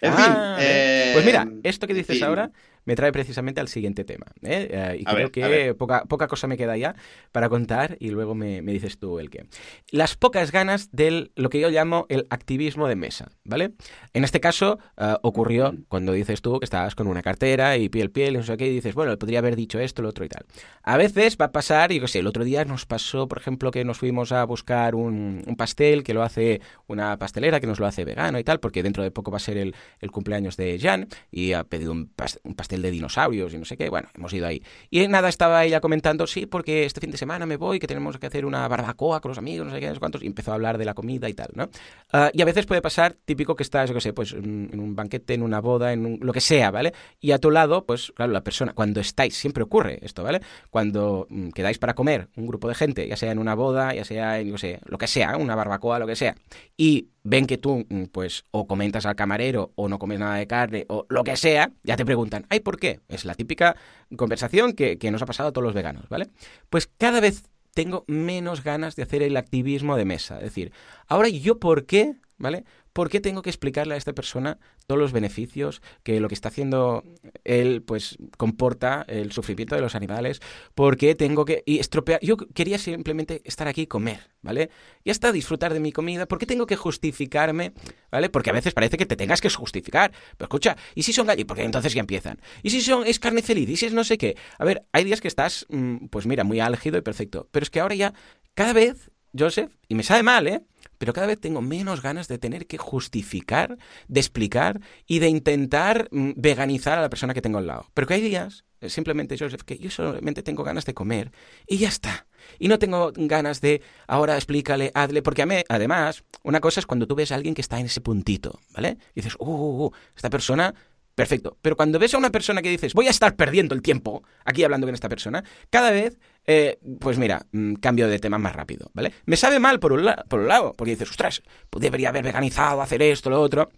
[0.00, 0.52] En Ah, fin.
[0.58, 0.88] bien.
[0.88, 2.22] eh, pues mira, esto que dices fin.
[2.22, 2.52] ahora
[2.84, 4.26] me trae precisamente al siguiente tema.
[4.42, 4.68] ¿eh?
[4.70, 5.74] Eh, y A creo ver, que.
[5.74, 6.94] Poca, poca cosa me queda ya
[7.32, 9.46] para contar y luego me, me dices tú el qué.
[9.90, 13.72] Las pocas ganas de lo que yo llamo el activismo de mesa, ¿vale?
[14.12, 18.10] En este caso eh, ocurrió cuando dices tú que estabas con una cartera y piel
[18.10, 20.28] piel y no sé qué y dices, bueno, podría haber dicho esto, lo otro y
[20.28, 20.44] tal.
[20.82, 23.38] A veces va a pasar, y yo qué sé, el otro día nos pasó, por
[23.38, 27.66] ejemplo, que nos fuimos a buscar un, un pastel que lo hace una pastelera que
[27.66, 30.10] nos lo hace vegano y tal, porque dentro de poco va a ser el, el
[30.10, 33.76] cumpleaños de Jan y ha pedido un, pas- un pastel de dinosaurios y no sé
[33.76, 33.88] qué.
[33.90, 34.62] Bueno, hemos ido ahí.
[34.90, 38.18] Y nada, estaba ella comentando, sí, porque este fin de semana me voy, que tenemos
[38.18, 40.52] que hacer una barbacoa con los amigos, no sé qué, no sé cuántos, y empezó
[40.52, 41.68] a hablar de la comida y tal, ¿no?
[42.12, 44.94] Ah, y a veces puede pasar, típico que estás, yo qué sé, pues en, un
[44.94, 46.92] banquete, en una boda, en un- lo que sea, ¿vale?
[47.20, 50.40] Y a tu lado, pues claro, la persona, cuando estáis, siempre ocurre esto, ¿vale?
[50.70, 54.04] Cuando mm, quedáis para comer un grupo de gente, ya sea en una boda, ya
[54.04, 56.34] sea en, yo sé, lo que sea, una barbacoa, lo que sea,
[56.76, 60.46] y ven que tú, mm, pues, o comentas al camarero, o no comes nada de
[60.46, 63.00] carne, o lo que sea, ya te preguntan, ay, ¿por qué?
[63.08, 63.76] Es la típica
[64.16, 66.28] conversación que, que nos ha pasado a todos los veganos, ¿vale?
[66.70, 70.37] Pues cada vez tengo menos ganas de hacer el activismo de mesa.
[70.37, 70.72] Es decir,
[71.08, 72.64] ahora yo por qué, ¿vale?
[72.94, 76.48] ¿Por qué tengo que explicarle a esta persona todos los beneficios que lo que está
[76.48, 77.02] haciendo
[77.42, 80.40] él, pues, comporta el sufrimiento de los animales?
[80.76, 82.20] ¿Por qué tengo que y estropear?
[82.22, 84.70] Yo quería simplemente estar aquí y comer, ¿vale?
[85.02, 86.26] Y hasta disfrutar de mi comida.
[86.26, 87.72] ¿Por qué tengo que justificarme,
[88.12, 88.30] ¿vale?
[88.30, 90.12] Porque a veces parece que te tengas que justificar.
[90.37, 91.46] Pero escucha, ¿y si son gallos?
[91.46, 92.40] Porque entonces ya empiezan.
[92.62, 93.68] ¿Y si son es carne feliz?
[93.68, 94.37] ¿Y si es no sé qué?
[94.57, 97.48] A ver, hay días que estás, mm, pues mira, muy álgido y perfecto.
[97.50, 98.14] Pero es que ahora ya,
[98.54, 100.62] cada vez, Joseph, y me sabe mal, ¿eh?
[100.98, 103.76] pero cada vez tengo menos ganas de tener que justificar,
[104.08, 107.86] de explicar y de intentar mm, veganizar a la persona que tengo al lado.
[107.94, 111.32] Pero que hay días, eh, simplemente, Joseph, que yo solamente tengo ganas de comer
[111.66, 112.26] y ya está.
[112.58, 116.86] Y no tengo ganas de ahora explícale, hazle, porque a mí, además, una cosa es
[116.86, 118.98] cuando tú ves a alguien que está en ese puntito, ¿vale?
[119.14, 120.74] Y dices, uh, uh, uh esta persona
[121.14, 121.57] Perfecto.
[121.62, 124.64] Pero cuando ves a una persona que dices, voy a estar perdiendo el tiempo aquí
[124.64, 128.90] hablando con esta persona, cada vez, eh, pues mira, mm, cambio de tema más rápido,
[128.94, 129.12] ¿vale?
[129.27, 132.83] Me sabe mal por un, por un lado, porque dices, ostras, pues debería haber veganizado,
[132.83, 133.70] hacer esto, lo otro.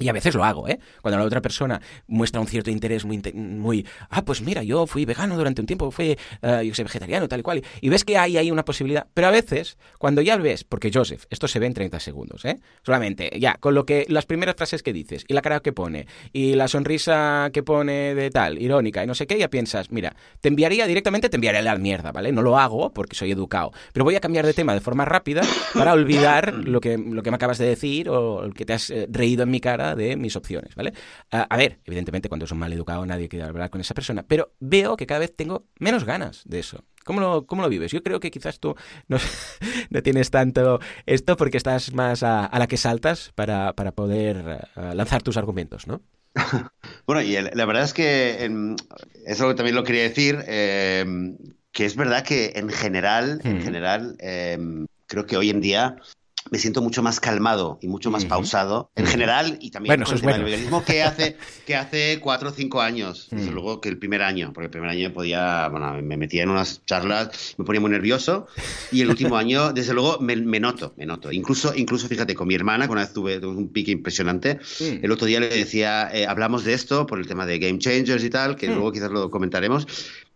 [0.00, 0.78] Y a veces lo hago, ¿eh?
[1.02, 5.04] Cuando la otra persona muestra un cierto interés muy, muy ah, pues mira, yo fui
[5.04, 8.16] vegano durante un tiempo, fui, uh, yo soy vegetariano, tal y cual, y ves que
[8.16, 9.06] hay ahí una posibilidad.
[9.12, 12.58] Pero a veces, cuando ya ves, porque Joseph, esto se ve en 30 segundos, ¿eh?
[12.82, 16.06] Solamente, ya, con lo que, las primeras frases que dices, y la cara que pone,
[16.32, 20.16] y la sonrisa que pone de tal, irónica, y no sé qué, ya piensas, mira,
[20.40, 22.32] te enviaría directamente, te enviaría la mierda, ¿vale?
[22.32, 25.42] No lo hago porque soy educado, pero voy a cambiar de tema de forma rápida
[25.74, 28.90] para olvidar lo que, lo que me acabas de decir o el que te has
[28.90, 30.92] eh, reído en mi cara de mis opciones, ¿vale?
[31.30, 34.52] A, ver, evidentemente cuando es un mal educado nadie quiere hablar con esa persona, pero
[34.60, 36.84] veo que cada vez tengo menos ganas de eso.
[37.04, 37.92] ¿Cómo lo, cómo lo vives?
[37.92, 38.74] Yo creo que quizás tú
[39.08, 39.18] no,
[39.90, 44.94] no tienes tanto esto porque estás más a, la que saltas para, para poder eh,
[44.94, 46.02] lanzar tus argumentos, ¿no?
[47.06, 48.76] bueno, y la verdad es que em,
[49.26, 51.36] eso también lo quería decir, em,
[51.72, 55.96] que es verdad que en general, en general, em, creo que hoy en día
[56.50, 60.44] me siento mucho más calmado y mucho más pausado en general y también con el
[60.44, 61.36] veganismo que hace,
[61.66, 64.90] que hace cuatro o cinco años, desde luego que el primer año, porque el primer
[64.90, 68.46] año podía, bueno, me metía en unas charlas, me ponía muy nervioso
[68.90, 71.32] y el último año, desde luego, me, noto, me noto.
[71.32, 75.26] Incluso, incluso, fíjate, con mi hermana, con una vez tuve, un pique impresionante, el otro
[75.26, 78.56] día le decía, eh, hablamos de esto por el tema de Game Changers y tal,
[78.56, 79.86] que luego quizás lo comentaremos,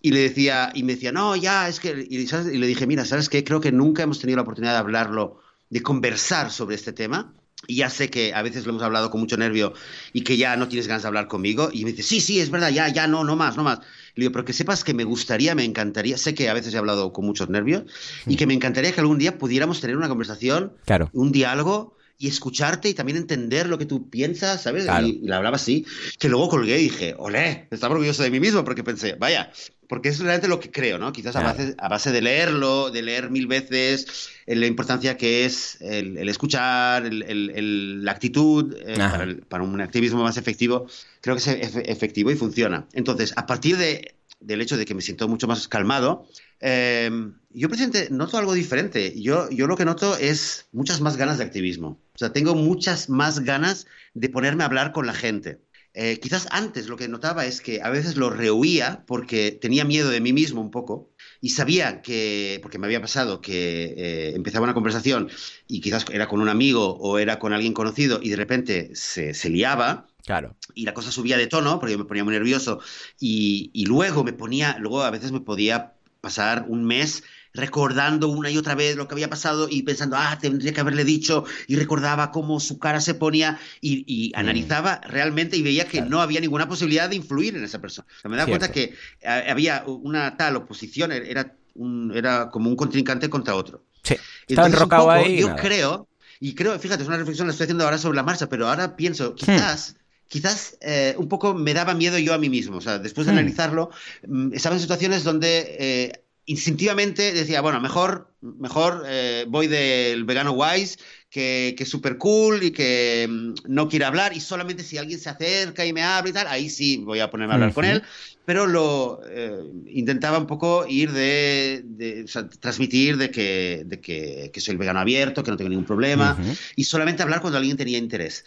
[0.01, 3.05] y le decía, y me decía, no, ya, es que, y, y le dije, mira,
[3.05, 3.43] ¿sabes qué?
[3.43, 5.44] Creo que nunca hemos tenido la oportunidad de hablarlo
[5.75, 7.35] de conversar sobre este tema.
[7.67, 9.73] Y ya sé que a veces lo hemos hablado con mucho nervio
[10.13, 11.69] y que ya no tienes ganas de hablar conmigo.
[11.73, 13.81] Y me dice, sí, sí, es verdad, ya, ya, no, no más, no más.
[14.15, 16.79] Le digo, pero que sepas que me gustaría, me encantaría, sé que a veces he
[16.79, 17.83] hablado con muchos nervios
[18.25, 21.11] y que me encantaría que algún día pudiéramos tener una conversación, claro.
[21.13, 24.87] un diálogo y escucharte y también entender lo que tú piensas, ¿sabes?
[25.03, 25.85] Y, y, le hablaba así,
[26.21, 29.51] que luego colgué y dije, olé, estaba orgulloso de mí mismo porque pensé, vaya,
[29.89, 31.13] porque es realmente lo que creo, ¿no?
[31.13, 35.45] Quizás a, base, a, base, de leerlo, de leer mil veces eh, la importancia que
[35.45, 40.87] es el, escuchar, el, la actitud eh, para, un activismo más efectivo,
[41.21, 42.87] creo que es efectivo y funciona.
[42.93, 46.27] Entonces, a partir de, del hecho de que me siento mucho más calmado,
[46.61, 47.11] eh,
[47.51, 49.21] yo, presidente, noto algo diferente.
[49.21, 52.01] Yo, yo lo que noto es muchas más ganas de activismo.
[52.15, 55.59] O sea, tengo muchas más ganas de ponerme a hablar con la gente.
[55.97, 60.11] Eh, quizás antes lo que notaba es que a veces lo rehuía porque tenía miedo
[60.11, 64.65] de mí mismo un poco y sabía que, porque me había pasado, que eh, empezaba
[64.65, 65.31] una conversación
[65.69, 69.35] y quizás era con un amigo o era con alguien conocido y de repente se,
[69.35, 70.09] se liaba.
[70.27, 70.57] Claro.
[70.75, 72.81] Y la cosa subía de tono porque yo me ponía muy nervioso
[73.21, 77.23] y, y luego me ponía, luego a veces me podía pasar un mes
[77.55, 81.05] recordando una y otra vez lo que había pasado y pensando, ah, tendría que haberle
[81.05, 84.39] dicho, y recordaba cómo su cara se ponía y, mm.
[84.39, 88.07] analizaba realmente y veía que no había ninguna posibilidad de influir en esa persona.
[88.25, 92.77] me da cuenta que eh, había una tal oposición, e-, era, un, era como un
[92.77, 93.85] contrincante contra otro.
[94.03, 94.17] Sí,
[94.49, 95.41] estaba enrocado ahí.
[95.41, 96.09] Yo creo,
[96.41, 98.97] y creo, fíjate, es una reflexión que estoy haciendo ahora sobre la marcha, pero ahora
[98.97, 99.35] pienso, hmm.
[99.35, 99.97] quizás...
[100.27, 102.79] quizás eh, un poco me daba miedo yo a mí mismo.
[102.79, 103.39] O sea, después de hmm.
[103.39, 103.91] analizarlo,
[104.27, 110.53] mm, estaba en situaciones donde eh, instintivamente decía, bueno, mejor, mejor eh, voy del vegano
[110.53, 110.99] wise,
[111.31, 115.31] que, es súper cool y que mm, no quiere hablar, y solamente si alguien se
[115.31, 118.03] acerca y me habla y tal, ahí sí voy a ponerme a hablar con él.
[118.47, 122.27] Pero lo eh, intentaba un poco ir de,
[122.61, 126.37] transmitir de, que, de que, soy el vegano abierto, que no tengo ningún problema,
[126.77, 128.45] y solamente hablar cuando alguien tenía interés.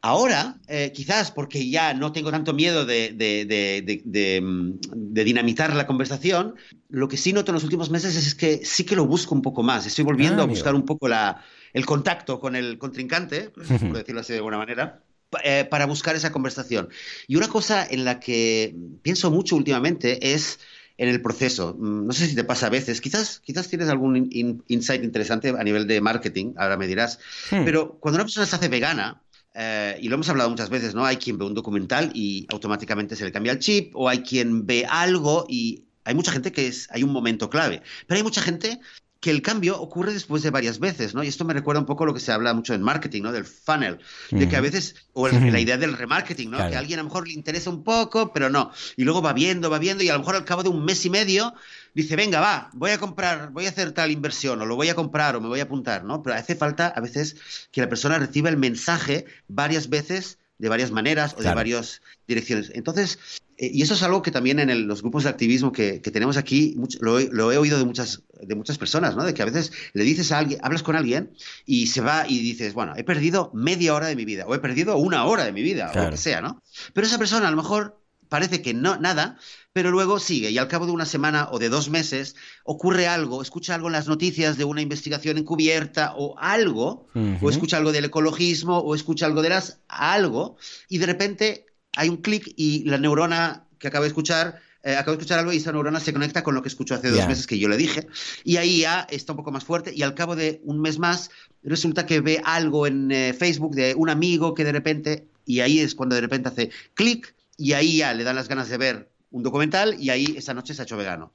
[0.00, 6.54] Ahora, eh, quizás porque ya no tengo tanto miedo de, de, dinamitar la conversación,
[6.88, 9.40] lo que sí noto en los últimos meses es que sí que lo busco un
[9.40, 13.48] poco más, estoy volviendo ah, a buscar un poco la, el contacto con el contrincante,
[13.48, 15.02] por decirlo así de alguna manera.
[15.44, 16.88] Eh, para buscar esa conversación.
[17.28, 20.58] Y una cosa en la que pienso mucho últimamente es
[20.98, 21.76] en el proceso.
[21.78, 24.28] Mm, no sé si te pasa a veces, quizás, quizás tienes algún
[24.66, 27.20] insight interesante a nivel de marketing, ahora me dirás,
[27.52, 27.64] hmm.
[27.64, 29.22] pero cuando una persona se hace vegana,
[29.54, 31.04] eh, y lo hemos hablado muchas veces, ¿no?
[31.04, 34.66] Hay quien ve un documental y automáticamente se le cambia el chip, o hay quien
[34.66, 38.42] ve algo y hay mucha gente que es, hay un momento clave, pero hay mucha
[38.42, 38.80] gente
[39.20, 41.22] que el cambio ocurre después de varias veces, ¿no?
[41.22, 43.32] Y esto me recuerda un poco a lo que se habla mucho en marketing, ¿no?
[43.32, 43.98] Del funnel,
[44.30, 46.56] de que a veces, o la idea del remarketing, ¿no?
[46.56, 48.72] Que a alguien a lo mejor le interesa un poco, pero no.
[48.96, 51.04] Y luego va viendo, va viendo, y a lo mejor al cabo de un mes
[51.04, 51.52] y medio
[51.92, 54.94] dice, venga, va, voy a comprar, voy a hacer tal inversión, o lo voy a
[54.94, 56.22] comprar, o me voy a apuntar, ¿no?
[56.22, 57.36] Pero hace falta a veces
[57.70, 62.70] que la persona reciba el mensaje varias veces de varias maneras o de varias direcciones.
[62.74, 63.18] Entonces,
[63.56, 66.76] eh, y eso es algo que también en los grupos de activismo que, tenemos aquí,
[67.00, 69.24] lo, he oído de muchas, de muchas personas, ¿no?
[69.24, 71.32] De que a veces le dices a alguien, hablas con alguien
[71.64, 74.58] y se va y dices, bueno, he perdido media hora de mi vida, o he
[74.58, 76.62] perdido una hora de mi vida, o lo que sea, ¿no?
[76.92, 77.98] Pero esa persona a lo mejor
[78.30, 79.36] parece que no, nada,
[79.74, 83.42] pero luego sigue y al cabo de una semana o de dos meses ocurre algo,
[83.42, 87.08] escucha algo en las noticias de una investigación encubierta o algo,
[87.42, 90.56] o escucha algo del ecologismo o escucha algo de las algo
[90.88, 95.16] y de repente hay un clic y la neurona que acaba de escuchar eh, acaba
[95.16, 97.46] de escuchar algo y esa neurona se conecta con lo que escuchó hace dos meses
[97.46, 98.06] que yo le dije.
[98.44, 101.30] Y ahí ya está un poco más fuerte y al cabo de un mes más
[101.62, 105.80] resulta que ve algo en eh, Facebook de un amigo que de repente, y ahí
[105.80, 109.10] es cuando de repente hace clic y ahí ya le dan las ganas de ver
[109.30, 111.32] un documental y ahí esa noche se ha hecho vegano.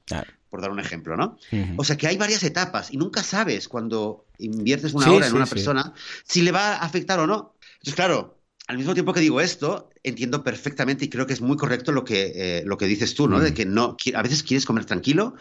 [0.50, 1.38] Por dar un ejemplo, ¿no?
[1.76, 5.46] O sea que hay varias etapas y nunca sabes cuando inviertes una hora en una
[5.46, 7.54] persona si le va a afectar o no.
[7.74, 8.36] Entonces, claro,
[8.66, 12.04] al mismo tiempo que digo esto, entiendo perfectamente y creo que es muy correcto lo
[12.04, 13.38] que, eh, lo que dices tú, ¿no?
[13.38, 13.54] De mm.
[13.54, 15.36] que no, a veces quieres comer tranquilo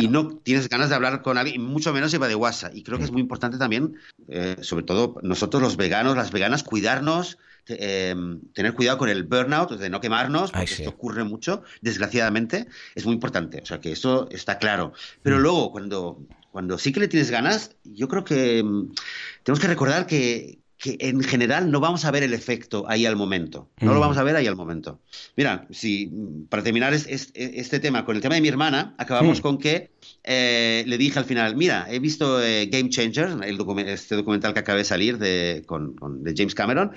[0.00, 2.74] y no tienes ganas de hablar con alguien, mucho menos lleva de WhatsApp.
[2.74, 3.14] Y creo que es mm.
[3.14, 3.96] muy importante también,
[4.28, 7.36] eh, sobre todo nosotros los veganos, las veganas, cuidarnos,
[7.78, 8.14] eh,
[8.54, 13.14] tener cuidado con el burnout, de no quemarnos, porque esto ocurre mucho, desgraciadamente, es muy
[13.14, 13.60] importante.
[13.62, 14.92] O sea, que eso está claro.
[15.22, 15.40] Pero mm.
[15.40, 18.64] luego, cuando, cuando sí que le tienes ganas, yo creo que
[19.42, 23.14] tenemos que recordar que, que en general no vamos a ver el efecto ahí al
[23.14, 23.68] momento.
[23.80, 24.00] No lo mm.
[24.00, 25.00] vamos a ver ahí al momento.
[25.36, 26.10] Mira, si
[26.48, 29.42] para terminar este tema con el tema de mi hermana, acabamos mm.
[29.42, 29.90] con que
[30.24, 34.60] eh, le dije al final, mira, he visto eh, Game Changers, el este documental que
[34.60, 36.92] acaba de salir de, con, de James Cameron,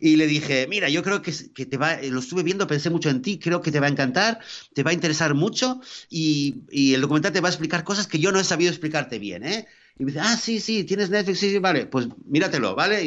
[0.00, 3.10] y le dije, mira, yo creo que, que, te va, lo estuve viendo, pensé mucho
[3.10, 4.40] en ti, creo que te va a encantar,
[4.74, 8.18] te va a interesar mucho, y, y el documental te va a explicar cosas que
[8.18, 9.66] yo no he sabido explicarte bien, ¿eh?
[9.98, 13.04] Y me dice, ah, sí, sí, tienes Netflix, sí, sí, vale, pues míratelo, ¿vale?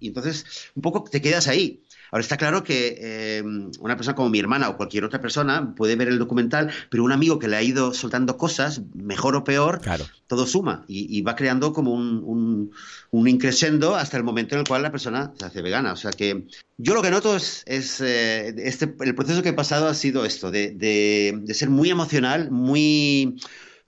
[0.00, 1.82] Y, entonces un poco te quedas ahí.
[2.10, 3.42] Ahora está claro que eh,
[3.80, 7.12] una persona como mi hermana o cualquier otra persona puede ver el documental, pero un
[7.12, 9.80] amigo que le ha ido soltando cosas, mejor o peor,
[10.26, 12.70] todo suma y, va creando como un, un,
[13.10, 15.92] un, increscendo hasta el momento en el cual la persona se hace vegana.
[15.92, 19.54] O sea que yo lo que noto es, es eh, este, el proceso que he
[19.54, 23.36] pasado ha sido esto, de, de, de ser muy emocional, muy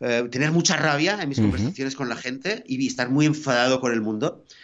[0.02, 3.92] eh, tener mucha rabia en mis conversaciones con la gente y estar muy enfadado con
[3.92, 4.44] el mundo.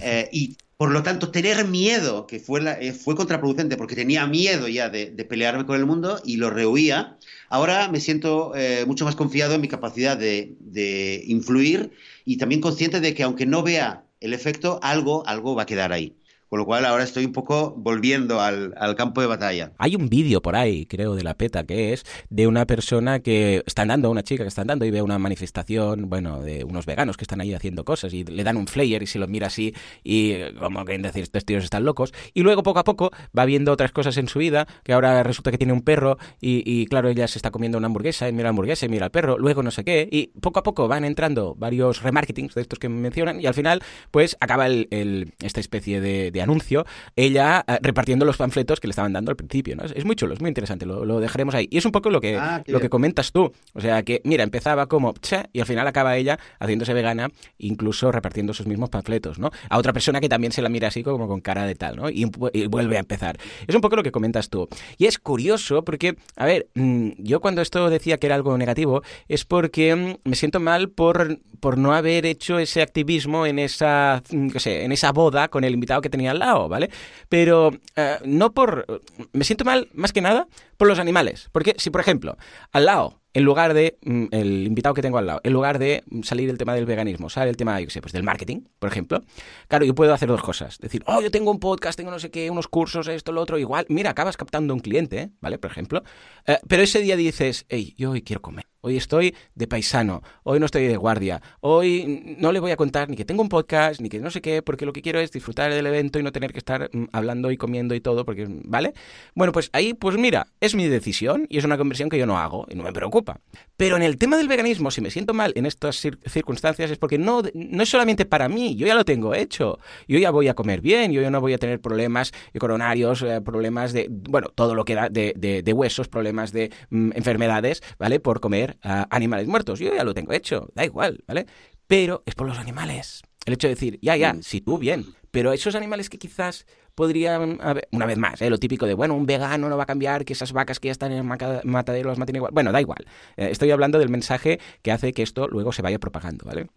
[0.00, 4.68] Eh, y por lo tanto, tener miedo, que fue, eh, fue contraproducente porque tenía miedo
[4.68, 8.52] ya de, pelearme con el mundo y lo rehuía, ahora me siento
[8.86, 11.92] mucho más confiado en mi capacidad de, de, influir
[12.24, 15.92] y también consciente de que aunque no vea el efecto, algo, algo va a quedar
[15.92, 16.16] ahí.
[16.48, 19.72] Con lo cual ahora estoy un poco volviendo al, campo de batalla.
[19.78, 23.62] Hay un vídeo por ahí, creo, de la PETA, que es de una persona que
[23.66, 27.16] está andando, una chica que está andando y ve una manifestación, bueno, de unos veganos
[27.16, 29.74] que están ahí haciendo cosas y le dan un flyer y se lo mira así
[30.04, 32.14] y como que decir, estos tíos están locos.
[32.32, 35.50] Y luego poco a poco va viendo otras cosas en su vida, que ahora resulta
[35.50, 38.50] que tiene un perro y, claro, ella se está comiendo una hamburguesa y mira la
[38.50, 40.08] hamburguesa y mira al perro, luego no sé qué.
[40.10, 43.82] Y poco a poco van entrando varios remarketings de estos que mencionan y al final
[44.10, 49.12] pues acaba el, esta especie de anuncio, ella eh, repartiendo los panfletos que le estaban
[49.12, 49.76] dando al principio.
[49.76, 49.84] ¿no?
[49.84, 51.68] Es, muy chulo, es muy interesante, lo, dejaremos ahí.
[51.70, 53.52] Y es un poco lo que, ah, lo que comentas tú.
[53.72, 58.12] O sea, que, mira, empezaba como che, y al final acaba ella haciéndose vegana, incluso
[58.12, 59.50] repartiendo sus mismos panfletos, ¿no?
[59.68, 62.10] A otra persona que también se la mira así como con cara de tal, ¿no?
[62.10, 62.24] Y,
[62.68, 63.38] vuelve a empezar.
[63.66, 64.68] Es un poco lo que comentas tú.
[64.98, 69.02] Y es curioso porque, a ver, mm, yo cuando esto decía que era algo negativo,
[69.28, 74.22] es porque mm, me siento mal por, por no haber hecho ese activismo en esa,
[74.30, 76.90] mm, qué sé, en esa boda con el invitado que tenía al lado, ¿vale?
[77.28, 79.02] Pero eh, no por...
[79.32, 81.48] Me siento mal más que nada por los animales.
[81.52, 82.36] Porque si, por ejemplo,
[82.72, 86.04] al lado en lugar de mm, el invitado que tengo al lado, en lugar de
[86.22, 89.22] salir el tema del veganismo, sale el tema, yo sé, pues del marketing, por ejemplo,
[89.68, 90.78] claro, yo puedo hacer dos cosas.
[90.78, 93.58] Decir, oh, yo tengo un podcast, tengo no sé qué, unos cursos, esto, lo otro,
[93.58, 95.58] igual, mira, acabas captando un cliente, ¿vale?
[95.58, 96.02] Por ejemplo.
[96.46, 100.60] Eh, pero ese día dices, hey, yo hoy quiero comer hoy estoy de paisano, hoy
[100.60, 104.00] no estoy de guardia, hoy no le voy a contar ni que tengo un podcast,
[104.00, 106.30] ni que no sé qué, porque lo que quiero es disfrutar del evento y no
[106.30, 108.94] tener que estar mm, hablando y comiendo y todo, porque, ¿vale?
[109.34, 112.38] Bueno, pues ahí, pues mira, es mi decisión y es una conversión que yo no
[112.38, 113.40] hago y no me preocupa.
[113.76, 117.18] Pero en el tema del veganismo, si me siento mal en estas circunstancias es porque
[117.18, 120.54] no, no es solamente para mí, yo ya lo tengo hecho, yo ya voy a
[120.54, 124.76] comer bien, yo ya no voy a tener problemas coronarios, eh, problemas de, bueno, todo
[124.76, 128.20] lo que da de, de, huesos, problemas de mm, enfermedades, ¿vale?
[128.20, 131.46] Por comer animales muertos, yo ya lo tengo hecho, da igual, ¿vale?
[131.86, 133.22] Pero es por los animales.
[133.44, 134.42] El hecho de decir, ya, ya, mm.
[134.42, 136.66] si tú bien, pero esos animales que quizás
[136.96, 138.50] podrían haber, una vez más, ¿eh?
[138.50, 140.92] lo típico de, bueno, un vegano no va a cambiar, que esas vacas que ya
[140.92, 141.24] están en el
[141.64, 142.52] matadero las mantienen igual.
[142.52, 143.06] Bueno, da igual.
[143.36, 146.68] Eh, estoy hablando del mensaje que hace que esto luego se vaya propagando, ¿vale?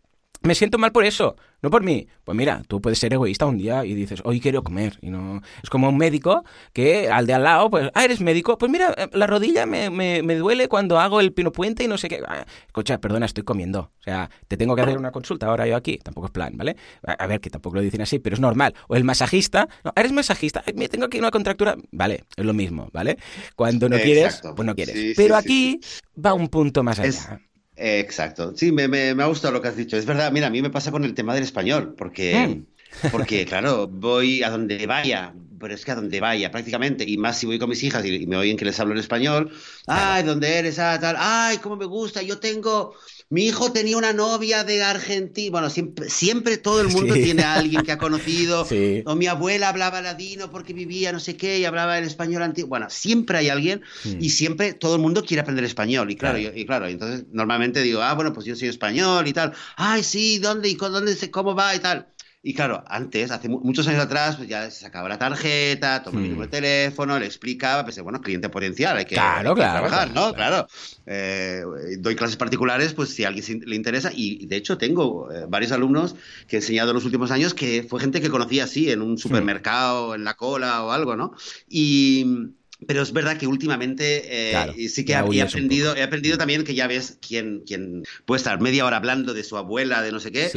[0.42, 2.08] Me siento mal por eso, no por mí.
[2.24, 4.98] Pues mira, tú puedes ser egoísta un día y dices, hoy quiero comer.
[5.02, 5.42] Y no...
[5.62, 8.58] Es como un médico que al de al lado, pues, ah, eres médico.
[8.58, 11.88] Pues mira, eh, la rodilla me, me, me duele cuando hago el pino puente y
[11.88, 12.22] no sé qué.
[12.26, 13.92] Ah, escucha, perdona, estoy comiendo.
[14.00, 15.98] O sea, te tengo que hacer una consulta ahora yo aquí.
[15.98, 16.78] Tampoco es plan, ¿vale?
[17.04, 18.74] A, ver, que tampoco lo dicen así, pero es normal.
[18.88, 21.76] O el masajista, no, eres masajista, me tengo aquí una contractura.
[21.92, 23.18] Vale, es lo mismo, ¿vale?
[23.58, 25.16] Cuando no quieres, pues no quieres.
[25.18, 25.82] pero aquí
[26.26, 27.42] va un punto más allá.
[27.80, 28.54] Exacto.
[28.56, 29.96] Sí, me, me, me, ha gustado lo que has dicho.
[29.96, 32.66] Es verdad, mira, a mí me pasa con el tema del español, porque,
[33.02, 33.10] hmm.
[33.10, 37.40] porque claro, voy a donde vaya, pero es que a donde vaya prácticamente, y más
[37.40, 39.52] si voy con mis hijas y, me oyen que les hablo en español,
[39.88, 40.78] ay, ¿dónde eres?
[40.78, 42.96] Ah, tal, ay, cómo me gusta, yo tengo
[43.32, 45.52] mi hijo tenía una novia de Argentina.
[45.52, 48.68] Bueno, siempre, siempre todo el mundo tiene a alguien que ha conocido.
[49.06, 52.70] O mi abuela hablaba ladino porque vivía no sé qué y hablaba el español antiguo.
[52.70, 54.30] Bueno, siempre hay alguien y hmm.
[54.30, 56.10] siempre todo el mundo quiere aprender español.
[56.12, 59.54] Y claro, Y, claro, entonces normalmente digo, ah, bueno, pues yo soy español y tal.
[59.76, 62.08] Ay, sí, ¿dónde y dónde, cómo va y tal?
[62.42, 66.30] Y claro, antes, hace muchos años atrás, pues ya se sacaba la tarjeta, tomaba mi
[66.30, 70.34] número de teléfono, le explicaba, pues bueno, cliente potencial, hay que, trabajar, ¿no?
[70.34, 70.66] Claro.
[71.06, 71.62] Eh,
[71.98, 75.74] doy clases particulares, pues si a alguien le interesa, y de hecho tengo eh, varios
[75.74, 76.16] alumnos
[76.48, 79.18] que he enseñado en los últimos años que fue gente que conocía así en un
[79.18, 81.34] supermercado, en la cola o algo, ¿no?
[81.68, 82.54] Y,
[82.88, 86.88] pero es verdad que últimamente eh, sí que he, aprendido, he aprendido también que ya
[86.88, 90.50] ves quién, quién puede estar media hora hablando de su abuela, de no sé qué,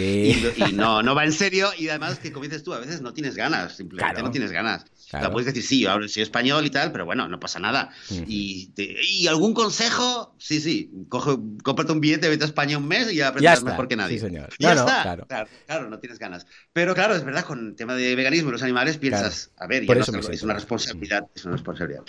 [0.57, 3.13] y, no, no va en serio, y además que como dices tú, a veces no
[3.13, 4.85] tienes ganas, simplemente no tienes ganas.
[5.33, 7.91] Puedes decir, sí, yo soy español y tal, pero bueno, no pasa nada.
[8.11, 10.35] y, y, algún consejo?
[10.39, 13.89] Sí, sí, coge, cómprate un billete, vete a España un mes y ya aprenderás mejor
[13.89, 14.19] que nadie.
[14.19, 14.51] Sí, señor.
[14.59, 15.03] ya está.
[15.03, 15.49] Claro.
[15.67, 15.91] claro.
[15.91, 16.47] no tienes ganas.
[16.73, 19.87] Pero claro, es verdad, con el tema de veganismo y los animales piensas, a ver,
[19.87, 22.03] ya es una responsabilidad, es una responsabilidad.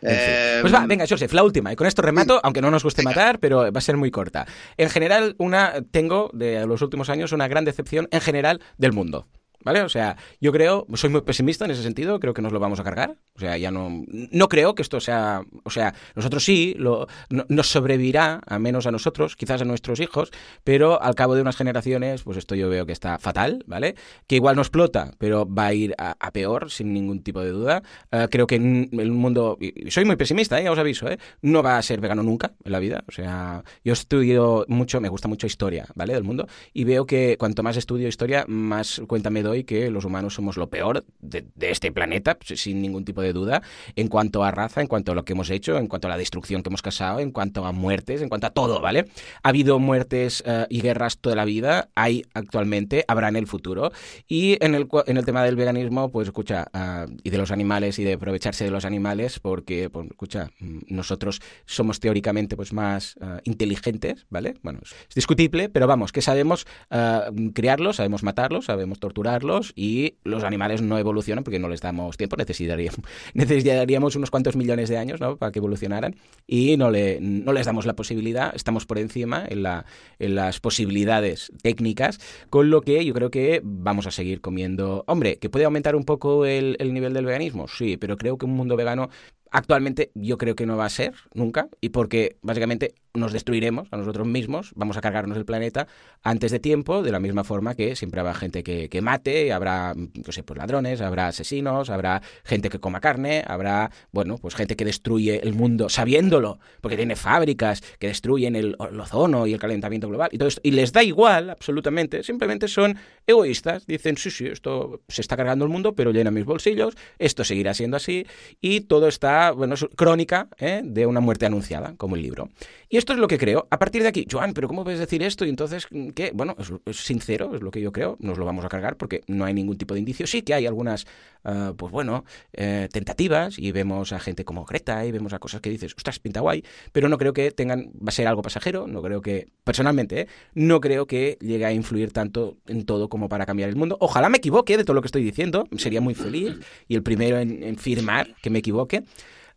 [0.00, 1.72] Pues va, venga, Joseph, la última.
[1.72, 4.46] Y con esto remato, aunque no nos guste matar, pero va a ser muy corta.
[4.76, 9.26] En general, una tengo de los últimos años una gran decepción en general del mundo.
[9.66, 9.82] ¿Vale?
[9.82, 12.78] O sea, yo creo, soy muy pesimista en ese sentido, creo que nos lo vamos
[12.78, 13.16] a cargar.
[13.34, 14.04] O sea, ya no.
[14.30, 15.42] No creo que esto sea.
[15.64, 20.30] O sea, nosotros sí, lo, nos sobrevivirá, a menos a nosotros, quizás a nuestros hijos,
[20.62, 23.96] pero al cabo de unas generaciones, pues esto yo veo que está fatal, ¿vale?
[24.28, 27.82] Que igual no explota, pero va a ir a, peor, sin ningún tipo de duda.
[28.12, 29.58] Eh, creo que el mundo.
[29.60, 30.62] Y soy muy pesimista, ¿eh?
[30.62, 31.18] ya os aviso, ¿eh?
[31.42, 33.02] No va a ser vegano nunca en la vida.
[33.08, 36.14] O sea, yo estudio mucho, me gusta mucho historia, ¿vale?
[36.14, 40.04] Del mundo, y veo que cuanto más estudio historia, más cuenta me doy que los
[40.04, 43.62] humanos somos lo peor de, este planeta, sin ningún tipo de duda,
[43.94, 46.18] en cuanto a raza, en cuanto a lo que hemos hecho, en cuanto a la
[46.18, 49.06] destrucción que hemos causado, en cuanto a muertes, en cuanto a todo, ¿vale?
[49.42, 53.92] Ha habido muertes eh, y guerras toda la vida, hay actualmente, habrá en el futuro.
[54.28, 57.98] Y en el, en el tema del veganismo, pues escucha, ah, y de los animales
[57.98, 63.16] y de aprovecharse de los animales, porque, pues, escucha, mm, nosotros somos teóricamente pues más
[63.20, 64.54] ah, inteligentes, ¿vale?
[64.62, 70.44] Bueno, es discutible, pero vamos, que sabemos ah, criarlos, sabemos matarlos, sabemos torturarlos, y los
[70.44, 73.00] animales no evolucionan porque no les damos tiempo, necesitaríamos,
[73.34, 75.36] necesitaríamos unos cuantos millones de años ¿no?
[75.36, 76.16] para que evolucionaran
[76.46, 79.86] y no, le, no les damos la posibilidad, estamos por encima en, la,
[80.18, 82.20] en las posibilidades técnicas,
[82.50, 85.04] con lo que yo creo que vamos a seguir comiendo.
[85.06, 88.46] Hombre, que puede aumentar un poco el, el nivel del veganismo, sí, pero creo que
[88.46, 89.08] un mundo vegano
[89.50, 93.96] Actualmente yo creo que no va a ser nunca y porque básicamente nos destruiremos a
[93.96, 95.86] nosotros mismos, vamos a cargarnos el planeta
[96.22, 99.94] antes de tiempo, de la misma forma que siempre habrá gente que, que mate, habrá,
[99.94, 104.76] no sé, pues ladrones, habrá asesinos, habrá gente que coma carne, habrá, bueno, pues gente
[104.76, 110.08] que destruye el mundo sabiéndolo, porque tiene fábricas que destruyen el, ozono y el calentamiento
[110.08, 110.28] global.
[110.32, 115.00] Y todo esto, y les da igual absolutamente, simplemente son egoístas, dicen, sí, sí, esto
[115.08, 118.26] se está cargando el mundo, pero llena mis bolsillos, esto seguirá siendo así
[118.60, 120.80] y todo está está, bueno, crónica ¿eh?
[120.84, 122.48] de una muerte anunciada, como el libro.
[122.88, 123.66] Y esto es lo que creo.
[123.70, 125.44] A partir de aquí, Joan, pero ¿cómo puedes decir esto?
[125.44, 126.30] Y entonces, ¿qué?
[126.32, 126.54] Bueno,
[126.86, 129.54] es, sincero, es lo que yo creo, nos lo vamos a cargar porque no hay
[129.54, 130.26] ningún tipo de indicio.
[130.28, 131.04] Sí que hay algunas,
[131.44, 135.60] ah, pues bueno, eh, tentativas y vemos a gente como Greta y vemos a cosas
[135.60, 136.62] que dices, ostras, pinta guay,
[136.92, 140.28] pero no creo que tengan, va a ser algo pasajero, no creo que, personalmente, ¿eh?
[140.54, 143.96] no creo que llegue a influir tanto en todo como para cambiar el mundo.
[144.00, 146.54] Ojalá me equivoque de todo lo que estoy diciendo, sería muy feliz
[146.86, 149.02] y el primero en, firmar que me equivoque.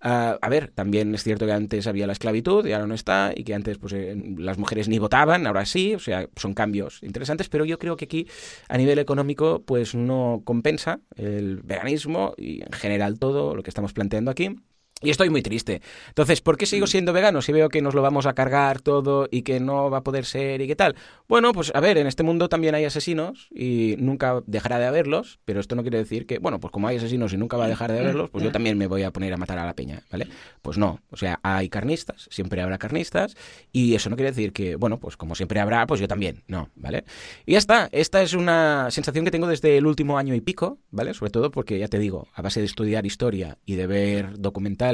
[0.02, 3.34] Ah, a ver, también es cierto que antes había la esclavitud y ahora no está,
[3.36, 7.04] y que antes pues, eh, las mujeres ni votaban, ahora sí, o sea, son cambios
[7.04, 8.28] interesantes, pero yo creo que aquí
[8.70, 13.92] a nivel económico pues no compensa el veganismo y en general todo lo que estamos
[13.92, 14.56] planteando aquí.
[15.02, 15.82] Y estoy muy triste.
[16.10, 16.88] Entonces, ¿por qué sigo mm.
[16.88, 20.00] siendo vegano si veo que nos lo vamos a cargar todo y que no va
[20.00, 20.96] a poder ser y qué tal?
[21.30, 25.40] Bueno, pues a ver, en este mundo también hay asesinos y nunca dejará de haberlos,
[25.46, 27.68] pero esto no quiere decir que, bueno, pues como hay asesinos y nunca va a
[27.70, 30.04] dejar de haberlos, pues yo también me voy a poner a matar a la peña,
[30.12, 30.28] ¿vale?
[30.62, 33.38] Pues no, o sea, hay carnistas, siempre habrá carnistas
[33.72, 36.70] y eso no quiere decir que, bueno, pues como siempre habrá, pues yo también, no,
[36.76, 37.06] ¿vale?
[37.46, 40.80] Y ya está, esta es una sensación que tengo desde el último año y pico,
[40.92, 41.14] ¿vale?
[41.14, 44.89] Sobre todo porque, ya te digo, a base de estudiar historia y de ver documentales,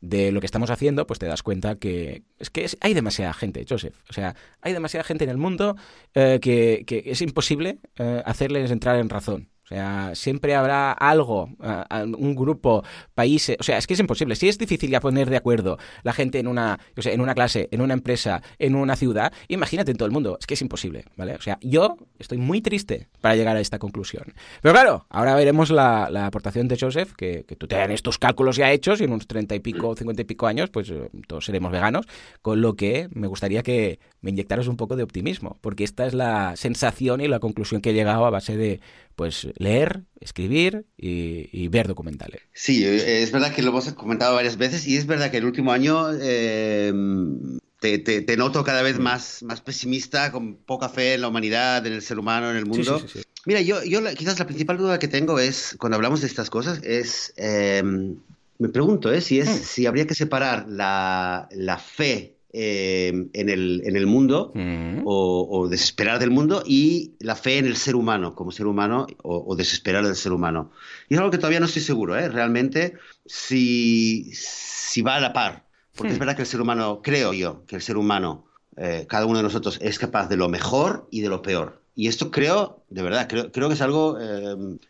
[0.00, 3.64] de lo que estamos haciendo, pues te das cuenta que es que hay demasiada gente,
[3.68, 3.94] Joseph.
[4.08, 5.76] O sea, hay demasiada gente en el mundo
[6.14, 9.48] eh, que, es imposible eh, hacerles entrar en razón.
[9.64, 11.48] O sea, siempre habrá algo,
[12.18, 12.84] un grupo,
[13.14, 13.56] países.
[13.58, 14.36] O sea, es que es imposible.
[14.36, 17.34] Si es difícil ya poner de acuerdo la gente en una, o sea, en una
[17.34, 20.36] clase, en una empresa, en una ciudad, imagínate en todo el mundo.
[20.38, 21.34] Es que es imposible, ¿vale?
[21.34, 24.34] O sea, yo estoy muy triste para llegar a esta conclusión.
[24.60, 29.00] Pero claro, ahora veremos la, aportación de Joseph, que, tú te estos cálculos ya hechos
[29.00, 32.06] y en unos treinta y pico, cincuenta y pico años, pues eh, todos seremos veganos.
[32.42, 36.14] Con lo que me gustaría que me inyectaras un poco de optimismo, porque esta es
[36.14, 38.80] la sensación y la conclusión que he llegado a base de
[39.16, 42.42] pues leer, escribir y, ver documentales.
[42.52, 45.72] Sí, es verdad que lo hemos comentado varias veces y es verdad que el último
[45.72, 46.92] año eh,
[47.80, 52.02] te, noto cada vez más, más pesimista, con poca fe en la humanidad, en el
[52.02, 53.04] ser humano, en el mundo.
[53.46, 56.80] Mira, yo, yo quizás la principal duda que tengo es, cuando hablamos de estas cosas,
[56.82, 58.16] es, em,
[58.58, 59.20] me pregunto, ¿eh?
[59.20, 59.64] si, es, hmm.
[59.64, 65.00] si habría que separar la, la fe eh, en, el, en, el, mundo mm.
[65.04, 69.56] o, desesperar del mundo y la fe en el ser humano como ser humano o,
[69.56, 70.70] desesperar del ser humano.
[71.08, 72.28] Y es algo que todavía no estoy seguro, ¿eh?
[72.28, 72.94] realmente,
[73.26, 75.64] si, si va a la par.
[75.96, 76.20] Porque es hmm.
[76.20, 78.44] verdad que el ser humano, creo yo, que el ser humano,
[78.76, 81.82] eh, cada uno de nosotros es capaz de lo mejor y de lo peor.
[81.96, 84.16] Y esto creo, de verdad, creo, creo que es algo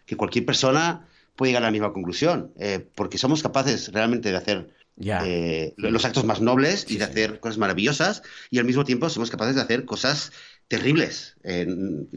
[0.05, 2.53] que cualquier persona puede llegar a la misma conclusión,
[2.95, 7.59] porque somos capaces realmente de hacer eh, los actos más nobles y de hacer cosas
[7.59, 10.31] maravillosas y al mismo tiempo somos capaces de hacer cosas
[10.69, 11.37] terribles.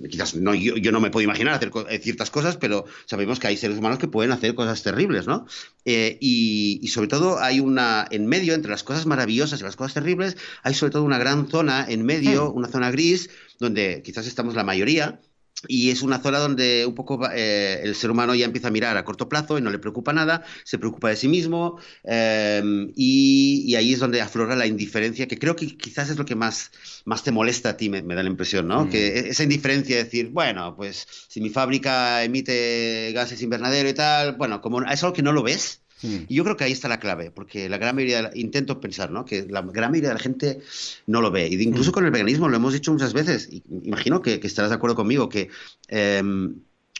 [0.10, 3.58] quizás no, yo, no me puedo imaginar hacer eh, ciertas cosas, pero sabemos que hay
[3.58, 5.46] seres humanos que pueden hacer cosas terribles, ¿no?
[5.86, 9.96] Eh, y, sobre todo hay una, en medio, entre las cosas maravillosas y las cosas
[9.96, 12.58] terribles, hay sobre todo una gran zona en medio, hmm.
[12.58, 15.20] una zona gris, donde quizás estamos la mayoría,
[15.68, 18.96] y es una zona donde un poco eh, el ser humano ya empieza a mirar
[18.98, 23.74] a corto plazo y no le preocupa nada, se preocupa de sí mismo em, y,
[23.76, 26.72] ahí es donde aflora la indiferencia, que creo que quizás es lo que más,
[27.06, 28.86] más te molesta a ti, me, da la impresión, ¿no?
[28.86, 28.90] Mm.
[28.90, 33.94] Que e-, esa indiferencia de decir, bueno, pues si mi fábrica emite gases invernadero y
[33.94, 36.88] tal, bueno, como es algo que no lo ves, Y yo creo que ahí está
[36.88, 39.26] la clave, porque la gran mayoría, intento pensar, ¿no?
[39.26, 40.60] Que la gran mayoría de la gente
[41.08, 41.48] no lo ve.
[41.48, 41.94] Y incluso hmm.
[41.94, 45.28] con el veganismo lo hemos dicho muchas veces, y imagino que, estarás de acuerdo conmigo,
[45.30, 45.50] que
[45.88, 46.56] em,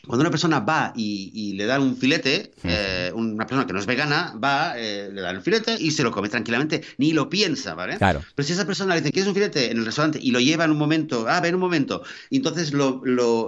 [0.06, 3.86] cuando una persona va y, le dan un filete, eh, una persona que no es
[3.86, 7.74] vegana va, eh, le dan el filete y se lo come tranquilamente, ni lo piensa,
[7.74, 7.96] ¿vale?
[7.96, 8.22] Claro.
[8.34, 10.18] Pero si esa persona le dice, ¿quieres un filete en el restaurante?
[10.22, 13.02] Y lo lleva en un momento, ah, ven un momento, y entonces lo,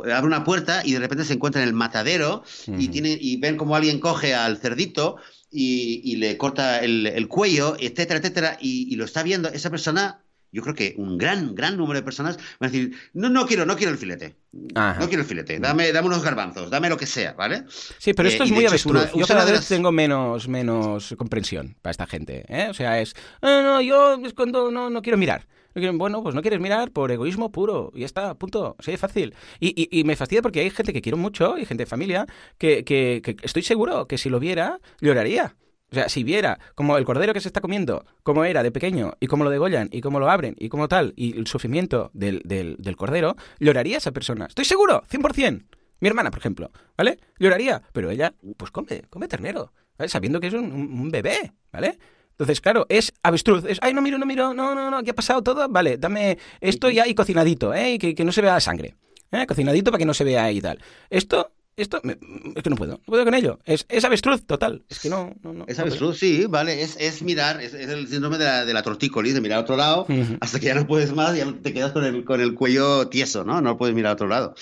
[0.05, 3.57] abre una puerta y de repente se encuentra en el matadero y, tiene, y ven
[3.57, 5.17] como alguien coge al cerdito
[5.51, 10.21] y, le corta el, cuello, etcétera, etcétera, y, lo está viendo, esa persona,
[10.53, 13.67] yo creo que un gran, gran número de personas van a decir, no, no quiero,
[13.67, 14.37] no quiero el filete.
[14.53, 17.65] No quiero el filete, dame, dame unos garbanzos, dame lo que sea, ¿vale?
[17.99, 19.13] Sí, pero esto eh, es muy avestruz.
[19.15, 22.69] yo cada vez tengo menos, menos comprensión para esta gente, ¿eh?
[22.69, 25.47] O sea, es, no, no, yo es cuando no, no quiero mirar.
[25.75, 27.93] Bueno, pues no quieres mirar por egoísmo puro.
[27.95, 28.77] Y ya está, punto.
[28.81, 29.35] Sí, fácil.
[29.61, 32.27] Y, y, me fastidia porque hay gente que quiero mucho y gente de familia
[32.59, 35.57] que, que, estoy seguro que si lo viera, lloraría.
[35.91, 39.15] O sea, si viera como el cordero que se está comiendo, cómo era de pequeño,
[39.19, 42.43] y cómo lo degollan, y cómo lo abren, y cómo tal, y el sufrimiento del,
[42.45, 44.47] del, del cordero, lloraría esa persona.
[44.47, 45.65] Estoy seguro, 100%.
[46.01, 47.19] Mi hermana, por ejemplo, ¿vale?
[47.39, 50.09] Lloraría, pero ella, pues come, come ternero, ¿vale?
[50.09, 51.99] Sabiendo que es un bebé, ¿vale?
[52.41, 53.67] Entonces, claro, es avestruz.
[53.67, 55.69] Es, ay, no miro, no miro, no, no, no, ¿qué ha pasado todo?
[55.69, 57.93] Vale, dame esto ya y cocinadito, ¿eh?
[57.93, 58.97] Y que, no se vea sangre.
[59.31, 59.45] ¿eh?
[59.47, 60.79] Cocinadito para que no se vea y tal.
[61.11, 63.59] Esto esto es que no puedo, no puedo con ello.
[63.67, 64.85] Es, es avestruz total.
[64.89, 65.35] Es que no.
[65.43, 66.81] no, no es avestruz, sí, vale.
[66.83, 69.77] Es, es mirar, es, el síndrome de la, de la tortícolis, de mirar a otro
[69.77, 70.07] lado
[70.41, 73.45] hasta que ya no puedes más, ya te quedas con el, con el cuello tieso,
[73.45, 73.61] ¿no?
[73.61, 74.55] No puedes mirar a otro lado.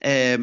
[0.00, 0.38] Eh,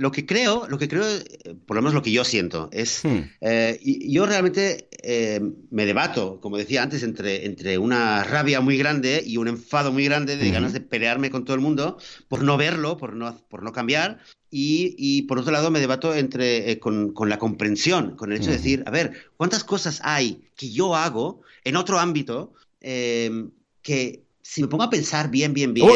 [0.00, 3.04] lo que creo, lo que creo, eh, por lo menos lo que yo siento, es,
[3.04, 3.18] hmm.
[3.42, 3.78] eh,
[4.08, 9.36] yo realmente eh, me debato, como decía antes, entre, entre una rabia muy grande y
[9.36, 11.98] un enfado muy grande de ganas de pelearme con todo el mundo
[12.28, 14.20] por no verlo, por no, por no cambiar.
[14.50, 18.56] Y, por otro lado me debato entre, con, con, la comprensión, con el hecho de
[18.56, 24.68] decir, a ver, ¿cuántas cosas hay que yo hago en otro ámbito que si me
[24.68, 25.86] pongo a pensar bien, bien, bien,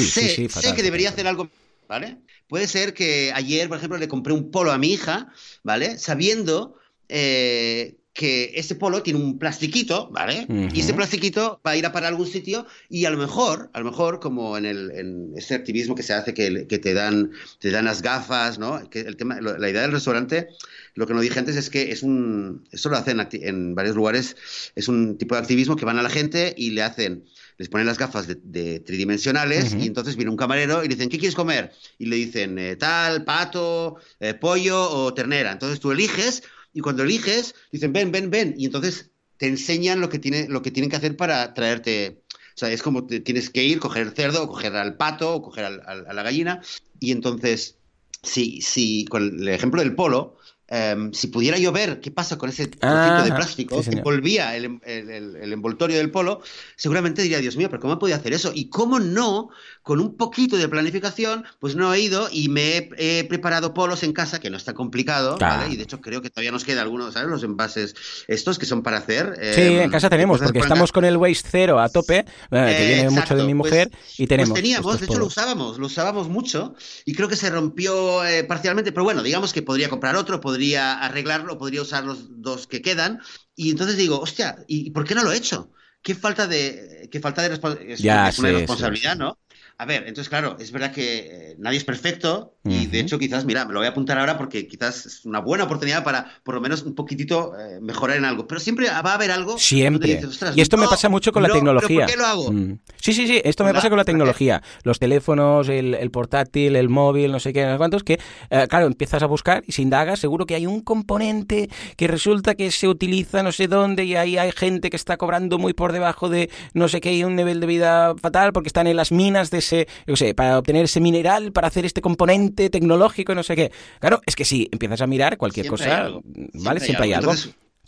[0.00, 1.50] sé, sé que debería hacer algo,
[1.88, 2.16] ¿vale?
[2.50, 5.32] Puede ser que ayer, por ejemplo, le compré un polo a mi hija,
[5.62, 5.98] ¿vale?
[5.98, 6.74] Sabiendo
[7.08, 10.46] eh, que ese polo tiene un plastiquito, ¿vale?
[10.74, 13.78] Y ese plastiquito va a ir a parar algún sitio y a lo mejor, a
[13.78, 17.30] lo mejor, como en, el, en ese activismo que se hace, que, que, te, dan,
[17.60, 18.90] te dan las gafas, ¿no?
[18.90, 20.48] Que el tema, la idea del restaurante,
[20.96, 24.36] lo que no dije antes es que es un, esto lo hacen en varios lugares,
[24.76, 27.24] es un tipo de activismo que van a la gente y le hacen
[27.56, 31.18] les ponen las gafas de, tridimensionales y entonces viene un camarero y le dicen, ¿qué
[31.18, 31.72] quieres comer?
[31.98, 35.52] Y le dicen, eh, tal, pato, eh, pollo o ternera.
[35.52, 36.42] Entonces tú eliges
[36.72, 38.54] y cuando eliges, dicen, ven, ven, ven.
[38.56, 42.22] Y entonces te enseñan lo que, tiene, lo que tienen que hacer para traerte.
[42.54, 45.42] O sea, es como tienes que ir, coger el cerdo, o coger al pato, o
[45.42, 46.60] coger a la gallina.
[46.98, 47.76] Y entonces,
[48.22, 50.36] si, si con el ejemplo del polo,
[50.72, 54.78] Em, si pudiera yo ver qué pasa con ese trocito de plástico que envolvía el,
[54.84, 56.42] el, envoltorio del polo,
[56.76, 58.52] seguramente diría, Dios mío, pero ¿cómo podía hacer eso?
[58.54, 59.48] Y cómo no,
[59.82, 64.12] con un poquito de planificación, pues no he ido y me he, preparado polos en
[64.12, 65.72] casa, que no está complicado, ¿vale?
[65.72, 67.28] Y de hecho creo que todavía nos queda algunos, ¿sabes?
[67.28, 67.96] Los envases
[68.28, 69.40] estos que son para hacer.
[69.52, 72.86] sí, en em, casa tenemos, porque estamos con el waste cero a tope, eh, que
[72.86, 74.50] viene mucho de mi pues, mujer, y tenemos.
[74.50, 78.44] Pues teníamos, de hecho lo usábamos, lo usábamos mucho, y creo que se rompió eh,
[78.44, 82.66] parcialmente, pero bueno, digamos que podría comprar otro, podría podría arreglarlo, podría usar los dos
[82.66, 83.18] que quedan.
[83.56, 85.72] Y entonces digo, hostia, ¿y por qué no lo he hecho?
[86.02, 89.38] Qué falta de, qué falta de responsabilidad, ¿no?
[89.80, 93.46] A ver, entonces, claro, es verdad que eh, nadie es perfecto y de hecho quizás,
[93.46, 96.54] mira, me lo voy a apuntar ahora porque quizás es una buena oportunidad para por
[96.54, 98.46] lo menos un poquitito eh, mejorar en algo.
[98.46, 99.56] Pero siempre va a haber algo.
[99.58, 100.20] Siempre.
[100.54, 102.00] y esto me pasa mucho con la tecnología.
[102.00, 102.52] ¿Por qué lo hago?
[102.52, 102.80] Mm.
[103.00, 104.62] Sí, sí, sí, esto me pasa con la tecnología.
[104.82, 108.20] Los teléfonos, el, portátil, el móvil, no sé qué, no sé cuántos, que,
[108.50, 112.54] eh, claro, empiezas a buscar y si indagas, seguro que hay un componente que resulta
[112.54, 115.94] que se utiliza no sé dónde y ahí hay gente que está cobrando muy por
[115.94, 119.10] debajo de no sé qué y un nivel de vida fatal porque están en las
[119.10, 119.69] minas de
[120.06, 123.72] yo sé, para obtener ese mineral, para hacer este componente tecnológico, no sé qué.
[124.00, 126.10] Claro, es que si empiezas a mirar cualquier cosa,
[126.54, 126.80] ¿vale?
[126.80, 127.32] Siempre hay algo.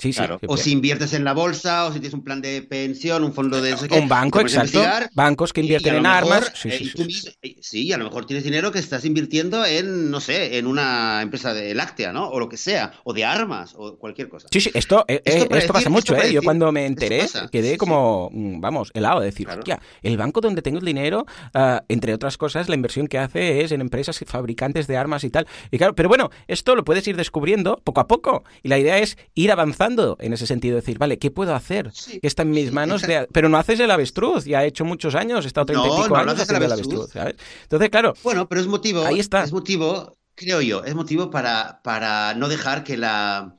[0.03, 0.41] Sí, claro.
[0.49, 3.63] o si inviertes en la bolsa, o si tienes un plan de pensión, un fondo
[3.63, 3.73] de...
[3.73, 4.83] un banco, exacto.
[5.15, 6.51] Bancos que invierten en armas.
[6.57, 10.19] Sí, eh, sí, eh, sí, a lo mejor tienes dinero que estás invirtiendo en, no
[10.19, 12.29] sé, en una empresa de láctea, ¿no?
[12.29, 14.49] O lo que sea, o de armas, o cualquier cosa.
[14.51, 16.33] Sí, sí, esto, eh, esto, pasa mucho, ¿eh?
[16.33, 19.83] Yo cuando me enteré quedé como, mm, vamos, helado de decir, claro.
[20.03, 23.71] el banco donde tengo el dinero, ah, entre otras cosas, la inversión que hace es
[23.71, 25.47] en empresas fabricantes de armas y tal.
[25.71, 28.43] Y claro, pero bueno, esto lo puedes ir descubriendo poco a poco.
[28.65, 31.93] Y la idea es ir avanzando en ese sentido, decir, vale, ¿qué puedo hacer?
[32.21, 35.45] que está en mis manos, pero no haces el avestruz, ya he hecho muchos años,
[35.45, 37.37] he estado 35 no, años haciendo el avestruz, ¿sabes?
[37.63, 38.15] Entonces, claro.
[38.23, 39.05] Bueno, pero es motivo.
[39.05, 39.45] Ahí está.
[39.45, 43.57] Es motivo, creo yo, es motivo para, para no dejar que la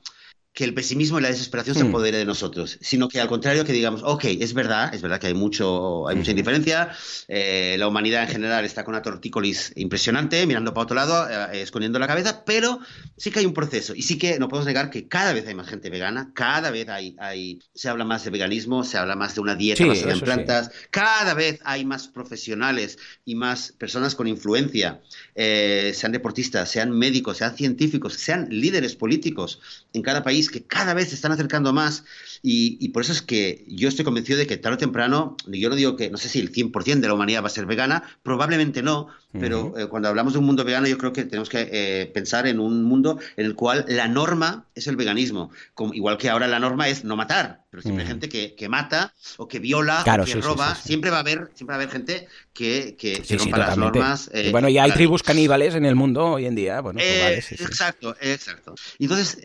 [0.54, 1.88] que el pesimismo y la desesperación se hmm.
[1.88, 5.26] apodere de nosotros, sino que al contrario que digamos, ok, es verdad, es verdad que
[5.26, 6.38] hay mucho, hay mucha hmm.
[6.38, 6.90] indiferencia,
[7.26, 11.62] eh, la humanidad en general está con una tortícolis impresionante, mirando para otro lado, eh,
[11.62, 12.78] escondiendo la cabeza, pero
[13.16, 15.56] sí que hay un proceso y sí que no podemos negar que cada vez hay
[15.56, 19.34] más gente vegana, cada vez hay, hay se habla más de veganismo, se habla más
[19.34, 24.28] de una dieta basada en plantas, cada vez hay más profesionales y más personas con
[24.28, 25.00] influencia,
[25.34, 29.60] eh, sean deportistas, sean médicos, sean científicos, sean líderes políticos
[29.92, 32.04] en cada país que cada vez se están acercando más.
[32.42, 35.76] Y, por eso es que yo estoy convencido de que tarde o temprano, yo no
[35.76, 38.82] digo que, no sé si el 100% de la humanidad va a ser vegana, probablemente
[38.82, 42.06] no, pero eh, cuando hablamos de un mundo vegano yo creo que tenemos que eh,
[42.12, 46.28] pensar en un mundo en el cual la norma es el veganismo, como, igual que
[46.28, 50.04] ahora la norma es no matar, pero siempre hay gente que, mata o que viola
[50.06, 53.58] o que roba, siempre va a haber siempre va a haber gente que, que rompa
[53.58, 54.30] las normas.
[54.32, 56.80] Eh, bueno, y hay tribus caníbales en el mundo hoy en día.
[56.80, 58.76] Bueno, pues exacto, exacto.
[59.00, 59.38] Entonces,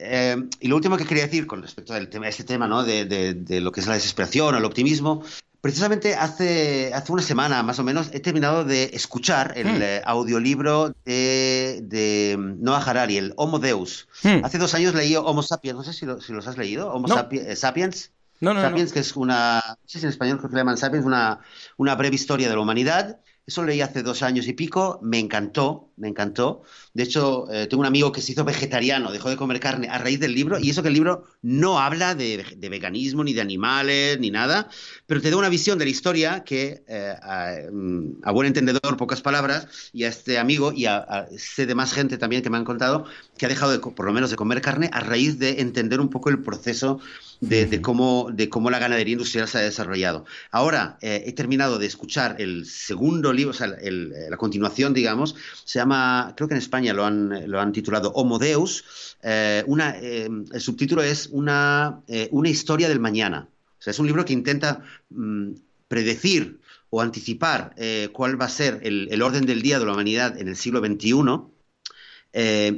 [0.59, 2.84] y lo último que quería decir con respecto al tema, a este tema, ¿no?
[2.84, 5.23] de, lo que es la desesperación o el optimismo.
[5.61, 9.82] Precisamente hace, hace una semana más o menos he terminado de escuchar el hmm.
[9.82, 14.07] eh, audiolibro de, de, Noah Harari, el Homo Deus.
[14.23, 14.45] Hmm.
[14.45, 17.57] Hace dos años leí Homo Sapiens, no sé si, si los has leído, Homo eh,
[17.57, 18.11] Sapiens.
[18.42, 20.78] No, no, Sapiens, que es una, no sé si en español creo que le llaman
[20.78, 21.40] Sapiens, una,
[21.78, 23.20] una breve historia de la humanidad.
[23.46, 26.64] Eso leí hace dos años y pico, me encantó, me encantó.
[26.93, 29.97] De hecho, eh, tengo un amigo que se hizo vegetariano, dejó de comer carne a
[29.97, 34.20] raíz del libro, y eso que el libro no habla de, veganismo, ni de animales,
[34.20, 34.70] ni nada,
[35.06, 39.22] pero te da una visión de la historia que, eh, mm, a, buen entendedor, pocas
[39.22, 42.66] palabras, y a este amigo, y a, sé de más gente también que me han
[42.66, 43.06] contado,
[43.38, 46.10] que ha dejado de, por lo menos de comer carne a raíz de entender un
[46.10, 47.00] poco el proceso
[47.41, 50.26] de, cómo, de cómo la ganadería industrial se ha desarrollado.
[50.52, 55.80] Ahora eh, he terminado de escuchar el segundo libro, o sea, la continuación, digamos, se
[55.80, 55.89] llama,
[56.36, 58.84] creo que en España lo han, lo han titulado Homo Deus.
[59.22, 63.48] Eh, eh, el subtítulo es una, una historia del mañana.
[63.86, 65.52] Es un libro que intenta mm,
[65.88, 66.60] predecir
[66.90, 67.76] o anticipar
[68.14, 71.12] cuál va a ser el, orden del día de la humanidad en el siglo XXI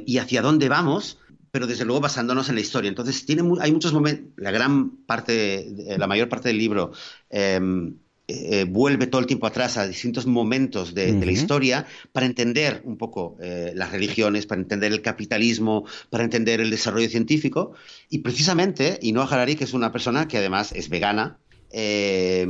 [0.04, 1.18] y hacia dónde vamos
[1.50, 2.88] pero desde luego basándonos en la historia.
[2.88, 6.92] Entonces, tiene hay muchos momentos, la gran parte, la mayor parte del libro
[8.32, 12.96] eh, vuelve todo el tiempo atrás a distintos momentos de, la historia para entender un
[12.96, 17.72] poco eh, las religiones, para entender el capitalismo, para entender el desarrollo científico.
[18.08, 21.38] Y precisamente, Inoa Harari, que es una persona que además es vegana,
[21.74, 22.46] eh,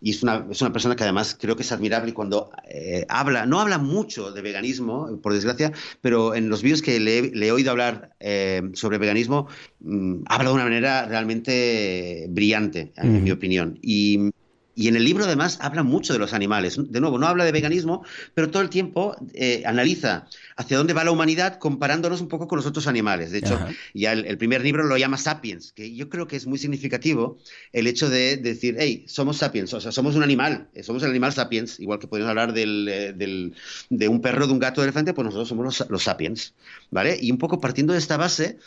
[0.00, 3.04] y es una, es una, persona que además creo que es admirable y cuando eh,
[3.08, 7.50] habla, no habla mucho de veganismo, por desgracia, pero en los vídeos que le, he
[7.50, 9.48] oído hablar eh, sobre veganismo,
[9.80, 13.78] mm, habla de una manera realmente brillante, en mi opinión.
[13.82, 14.30] Y,
[14.74, 16.78] y en el libro además habla mucho de los animales.
[16.78, 18.04] De nuevo, no habla de veganismo,
[18.34, 22.56] pero todo el tiempo eh, analiza hacia dónde va la humanidad comparándonos un poco con
[22.56, 23.32] los otros animales.
[23.32, 23.58] De hecho,
[23.92, 27.38] ya el, primer libro lo llama Sapiens, que yo creo que es muy significativo
[27.72, 31.10] el hecho de, decir, hey, somos sapiens, o sea, somos un animal, eh, somos el
[31.10, 33.54] animal sapiens, igual que podemos hablar eh, del,
[33.90, 36.54] de un perro, de un gato, de elefante, pues nosotros somos los, sapiens,
[36.90, 37.18] ¿vale?
[37.20, 38.58] Y un poco partiendo de esta base,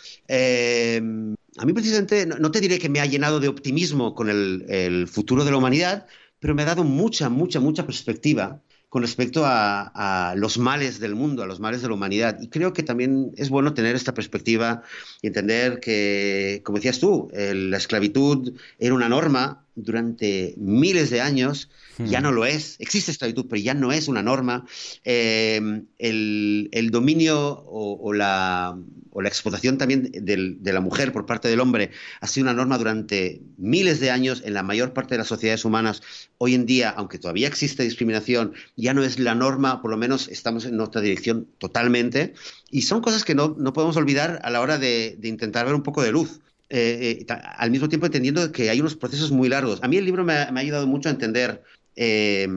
[1.58, 5.46] a mí precisamente, no, te diré que me ha llenado de optimismo con el, futuro
[5.46, 6.06] de la humanidad,
[6.40, 11.44] pero me ha dado mucha, mucha, mucha perspectiva con respecto a, los males del mundo,
[11.44, 12.40] a los males de la humanidad.
[12.42, 14.84] Y creo que también es bueno tener esta perspectiva
[15.22, 21.70] y entender que, como decías tú, la esclavitud era una norma durante miles de años,
[22.00, 22.76] ya no lo es.
[22.80, 24.66] Existe esclavitud, pero ya no es una norma.
[25.04, 28.78] Eh, el, dominio o la
[29.16, 32.78] o la explotación también de la mujer por parte del hombre ha sido una norma
[32.78, 36.02] durante miles de años en la mayor parte de las sociedades humanas.
[36.38, 40.28] Hoy en día, aunque todavía existe discriminación, ya no es la norma, por lo menos
[40.28, 42.34] estamos en otra dirección totalmente.
[42.70, 46.04] Y son cosas que no, podemos olvidar a la hora de, intentar ver un poco
[46.04, 46.42] de luz.
[46.68, 49.82] Eh, eh, al mismo tiempo entendiendo que hay unos procesos muy largos.
[49.82, 51.64] A mí el libro me ha, ayudado mucho a entender,
[51.96, 52.48] eh,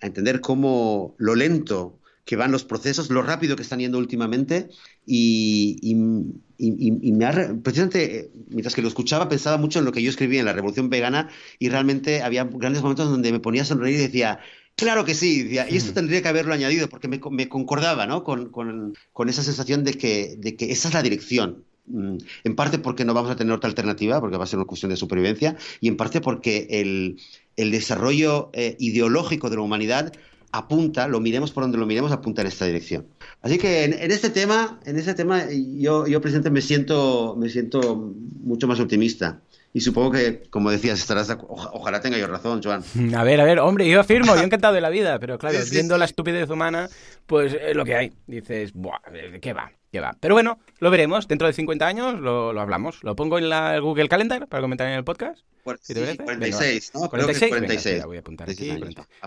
[0.00, 4.68] a entender cómo lo lento que van los procesos, lo rápido que están yendo últimamente
[5.06, 10.36] y, me ha, precisamente mientras que lo escuchaba pensaba mucho en lo que yo escribí
[10.36, 14.02] en la Revolución Vegana y realmente había grandes momentos donde me ponía a sonreír y
[14.02, 14.40] decía,
[14.78, 18.22] Claro que sí, y esto tendría que haberlo añadido porque me, concordaba ¿no?
[18.22, 21.64] con, con, esa sensación de que, de que esa es la dirección.
[21.86, 24.66] Mm, en parte porque no vamos a tener otra alternativa, porque va a ser una
[24.66, 27.18] cuestión de supervivencia, y en parte porque el,
[27.58, 30.12] el desarrollo eh, ideológico de la humanidad
[30.52, 33.06] apunta, lo miremos por donde lo miremos, apunta en esta dirección.
[33.42, 38.14] Así que en, este tema, en este tema, yo, yo presente me siento, me siento
[38.40, 39.40] mucho más optimista.
[39.74, 42.82] Y supongo que, como decías, estarás ojalá tenga yo razón, Joan.
[43.14, 45.98] A ver, a ver, hombre, yo afirmo, yo encantado de la vida, pero claro, viendo
[45.98, 46.88] la estupidez humana,
[47.26, 48.12] pues es lo que hay.
[48.26, 49.00] Dices, Buah,
[49.42, 49.70] ¿qué va?
[49.92, 50.16] ¿Qué va?
[50.20, 51.28] Pero bueno, lo veremos.
[51.28, 53.02] Dentro de 50 años lo, lo hablamos.
[53.04, 55.40] Lo pongo en la Google Calendar para comentar en el podcast.
[55.80, 57.08] ¿Sí te 46, ¿no?
[57.08, 57.50] 46.
[57.50, 58.04] 46.
[58.04, 58.72] voy a apuntar aquí.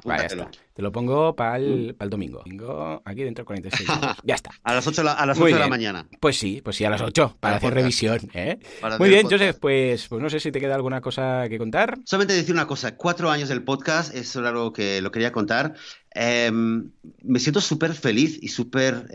[0.03, 0.27] Vale,
[0.73, 2.09] Te lo pongo para el, mm.
[2.09, 2.39] domingo.
[2.39, 3.89] Domingo aquí dentro de 46.
[4.23, 4.51] ya está.
[4.63, 6.07] A las 8, a las 8 de la mañana.
[6.19, 8.19] Pues sí, pues sí, a las 8, para, hacer revisión.
[8.33, 8.59] ¿eh?
[8.97, 11.97] Muy bien, Joseph, pues, pues no sé si te queda alguna cosa que contar.
[12.05, 12.95] Solamente decir una cosa.
[12.95, 15.75] Cuatro años del podcast, eso era algo que lo quería contar.
[16.13, 16.91] Em,
[17.23, 19.07] me siento súper feliz y súper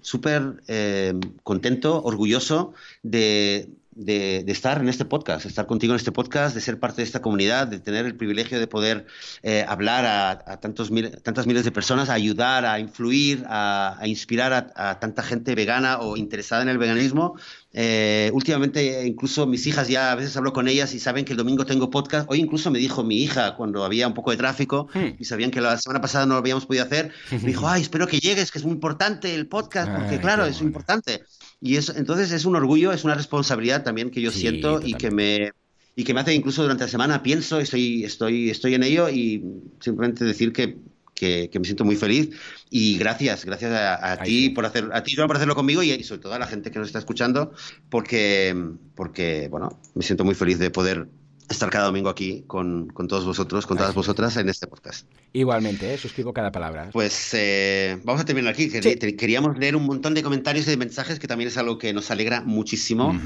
[0.00, 2.72] súper em, contento, orgulloso
[3.02, 7.04] de, de, estar en este podcast, estar contigo en este podcast, de ser parte de
[7.04, 9.06] esta comunidad, de tener el privilegio de poder
[9.42, 10.90] eh, hablar a, tantos
[11.22, 16.62] tantas miles de personas, ayudar, a influir, a, inspirar a, tanta gente vegana o interesada
[16.62, 17.36] en el veganismo.
[17.72, 21.36] Eh, últimamente, incluso mis hijas ya a veces hablo con ellas y saben que el
[21.36, 22.28] domingo tengo podcast.
[22.28, 25.16] Hoy incluso me dijo mi hija, cuando había un poco de tráfico hmm.
[25.18, 28.06] y sabían que la semana pasada no lo habíamos podido hacer, me dijo, ay, espero
[28.06, 31.22] que llegues, que es muy importante el podcast, porque claro, es importante.
[31.60, 35.10] Y eso, entonces es un orgullo, es una responsabilidad también que yo siento y que
[35.10, 35.52] me
[35.96, 39.44] y que me hace incluso durante la semana pienso, estoy, estoy, estoy en ello y
[39.80, 40.78] simplemente decir que,
[41.14, 42.30] que, me siento muy feliz.
[42.70, 46.34] Y gracias, gracias a, ti por hacer, a ti por hacerlo conmigo y, sobre todo
[46.34, 47.52] a la gente que nos está escuchando
[47.88, 48.54] porque,
[48.94, 51.08] porque bueno, me siento muy feliz de poder
[51.50, 55.06] estar cada domingo aquí con, con todos vosotros, con todas vosotras en este podcast.
[55.32, 55.98] Igualmente, ¿eh?
[55.98, 56.90] suscribo cada palabra.
[56.92, 58.70] Pues eh, vamos a terminar aquí.
[58.70, 58.96] Sí.
[59.16, 62.10] Queríamos leer un montón de comentarios y de mensajes, que también es algo que nos
[62.10, 63.18] alegra muchísimo.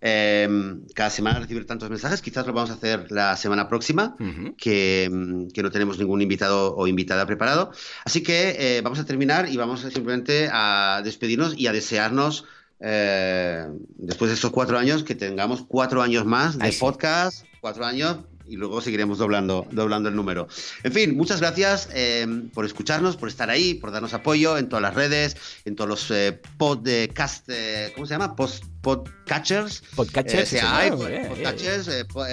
[0.00, 2.20] Eh, cada semana recibir tantos mensajes.
[2.20, 4.16] Quizás lo vamos a hacer la semana próxima,
[4.56, 7.72] que, mm, que no tenemos ningún invitado o invitada preparado.
[8.04, 12.44] Así que eh, vamos a terminar y vamos simplemente a despedirnos y a desearnos.
[12.80, 13.66] Eh,
[13.96, 18.18] después de estos cuatro años, que tengamos cuatro años más de Ay, podcast, cuatro años,
[18.50, 20.48] y luego seguiremos doblando, doblando el número.
[20.82, 24.82] En fin, muchas gracias eh, por escucharnos, por estar ahí, por darnos apoyo en todas
[24.82, 28.34] las redes, en todos los eh, podcast, eh, ¿cómo se llama?
[28.36, 29.82] Post, podcatchers.
[29.94, 30.90] Podcatchers, sea sí,
[31.28, 32.24] podcatchers, po-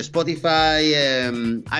[0.00, 0.92] Spotify,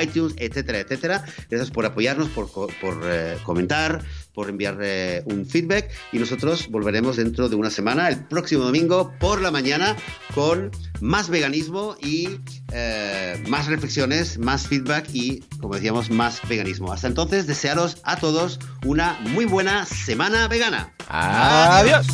[0.03, 1.25] iTunes, etcétera, etcétera.
[1.51, 4.03] Gracias por apoyarnos, por, por eh, comentar,
[4.35, 4.79] por enviar
[5.25, 9.97] un feedback y nosotros volveremos dentro de una semana, el próximo domingo por la mañana,
[10.35, 10.71] con
[11.01, 12.29] más veganismo y
[12.73, 16.93] eh, más reflexiones, más feedback y, como decíamos, más veganismo.
[16.93, 20.93] Hasta entonces, desearos a todos una muy buena semana vegana.
[21.09, 22.07] Adiós.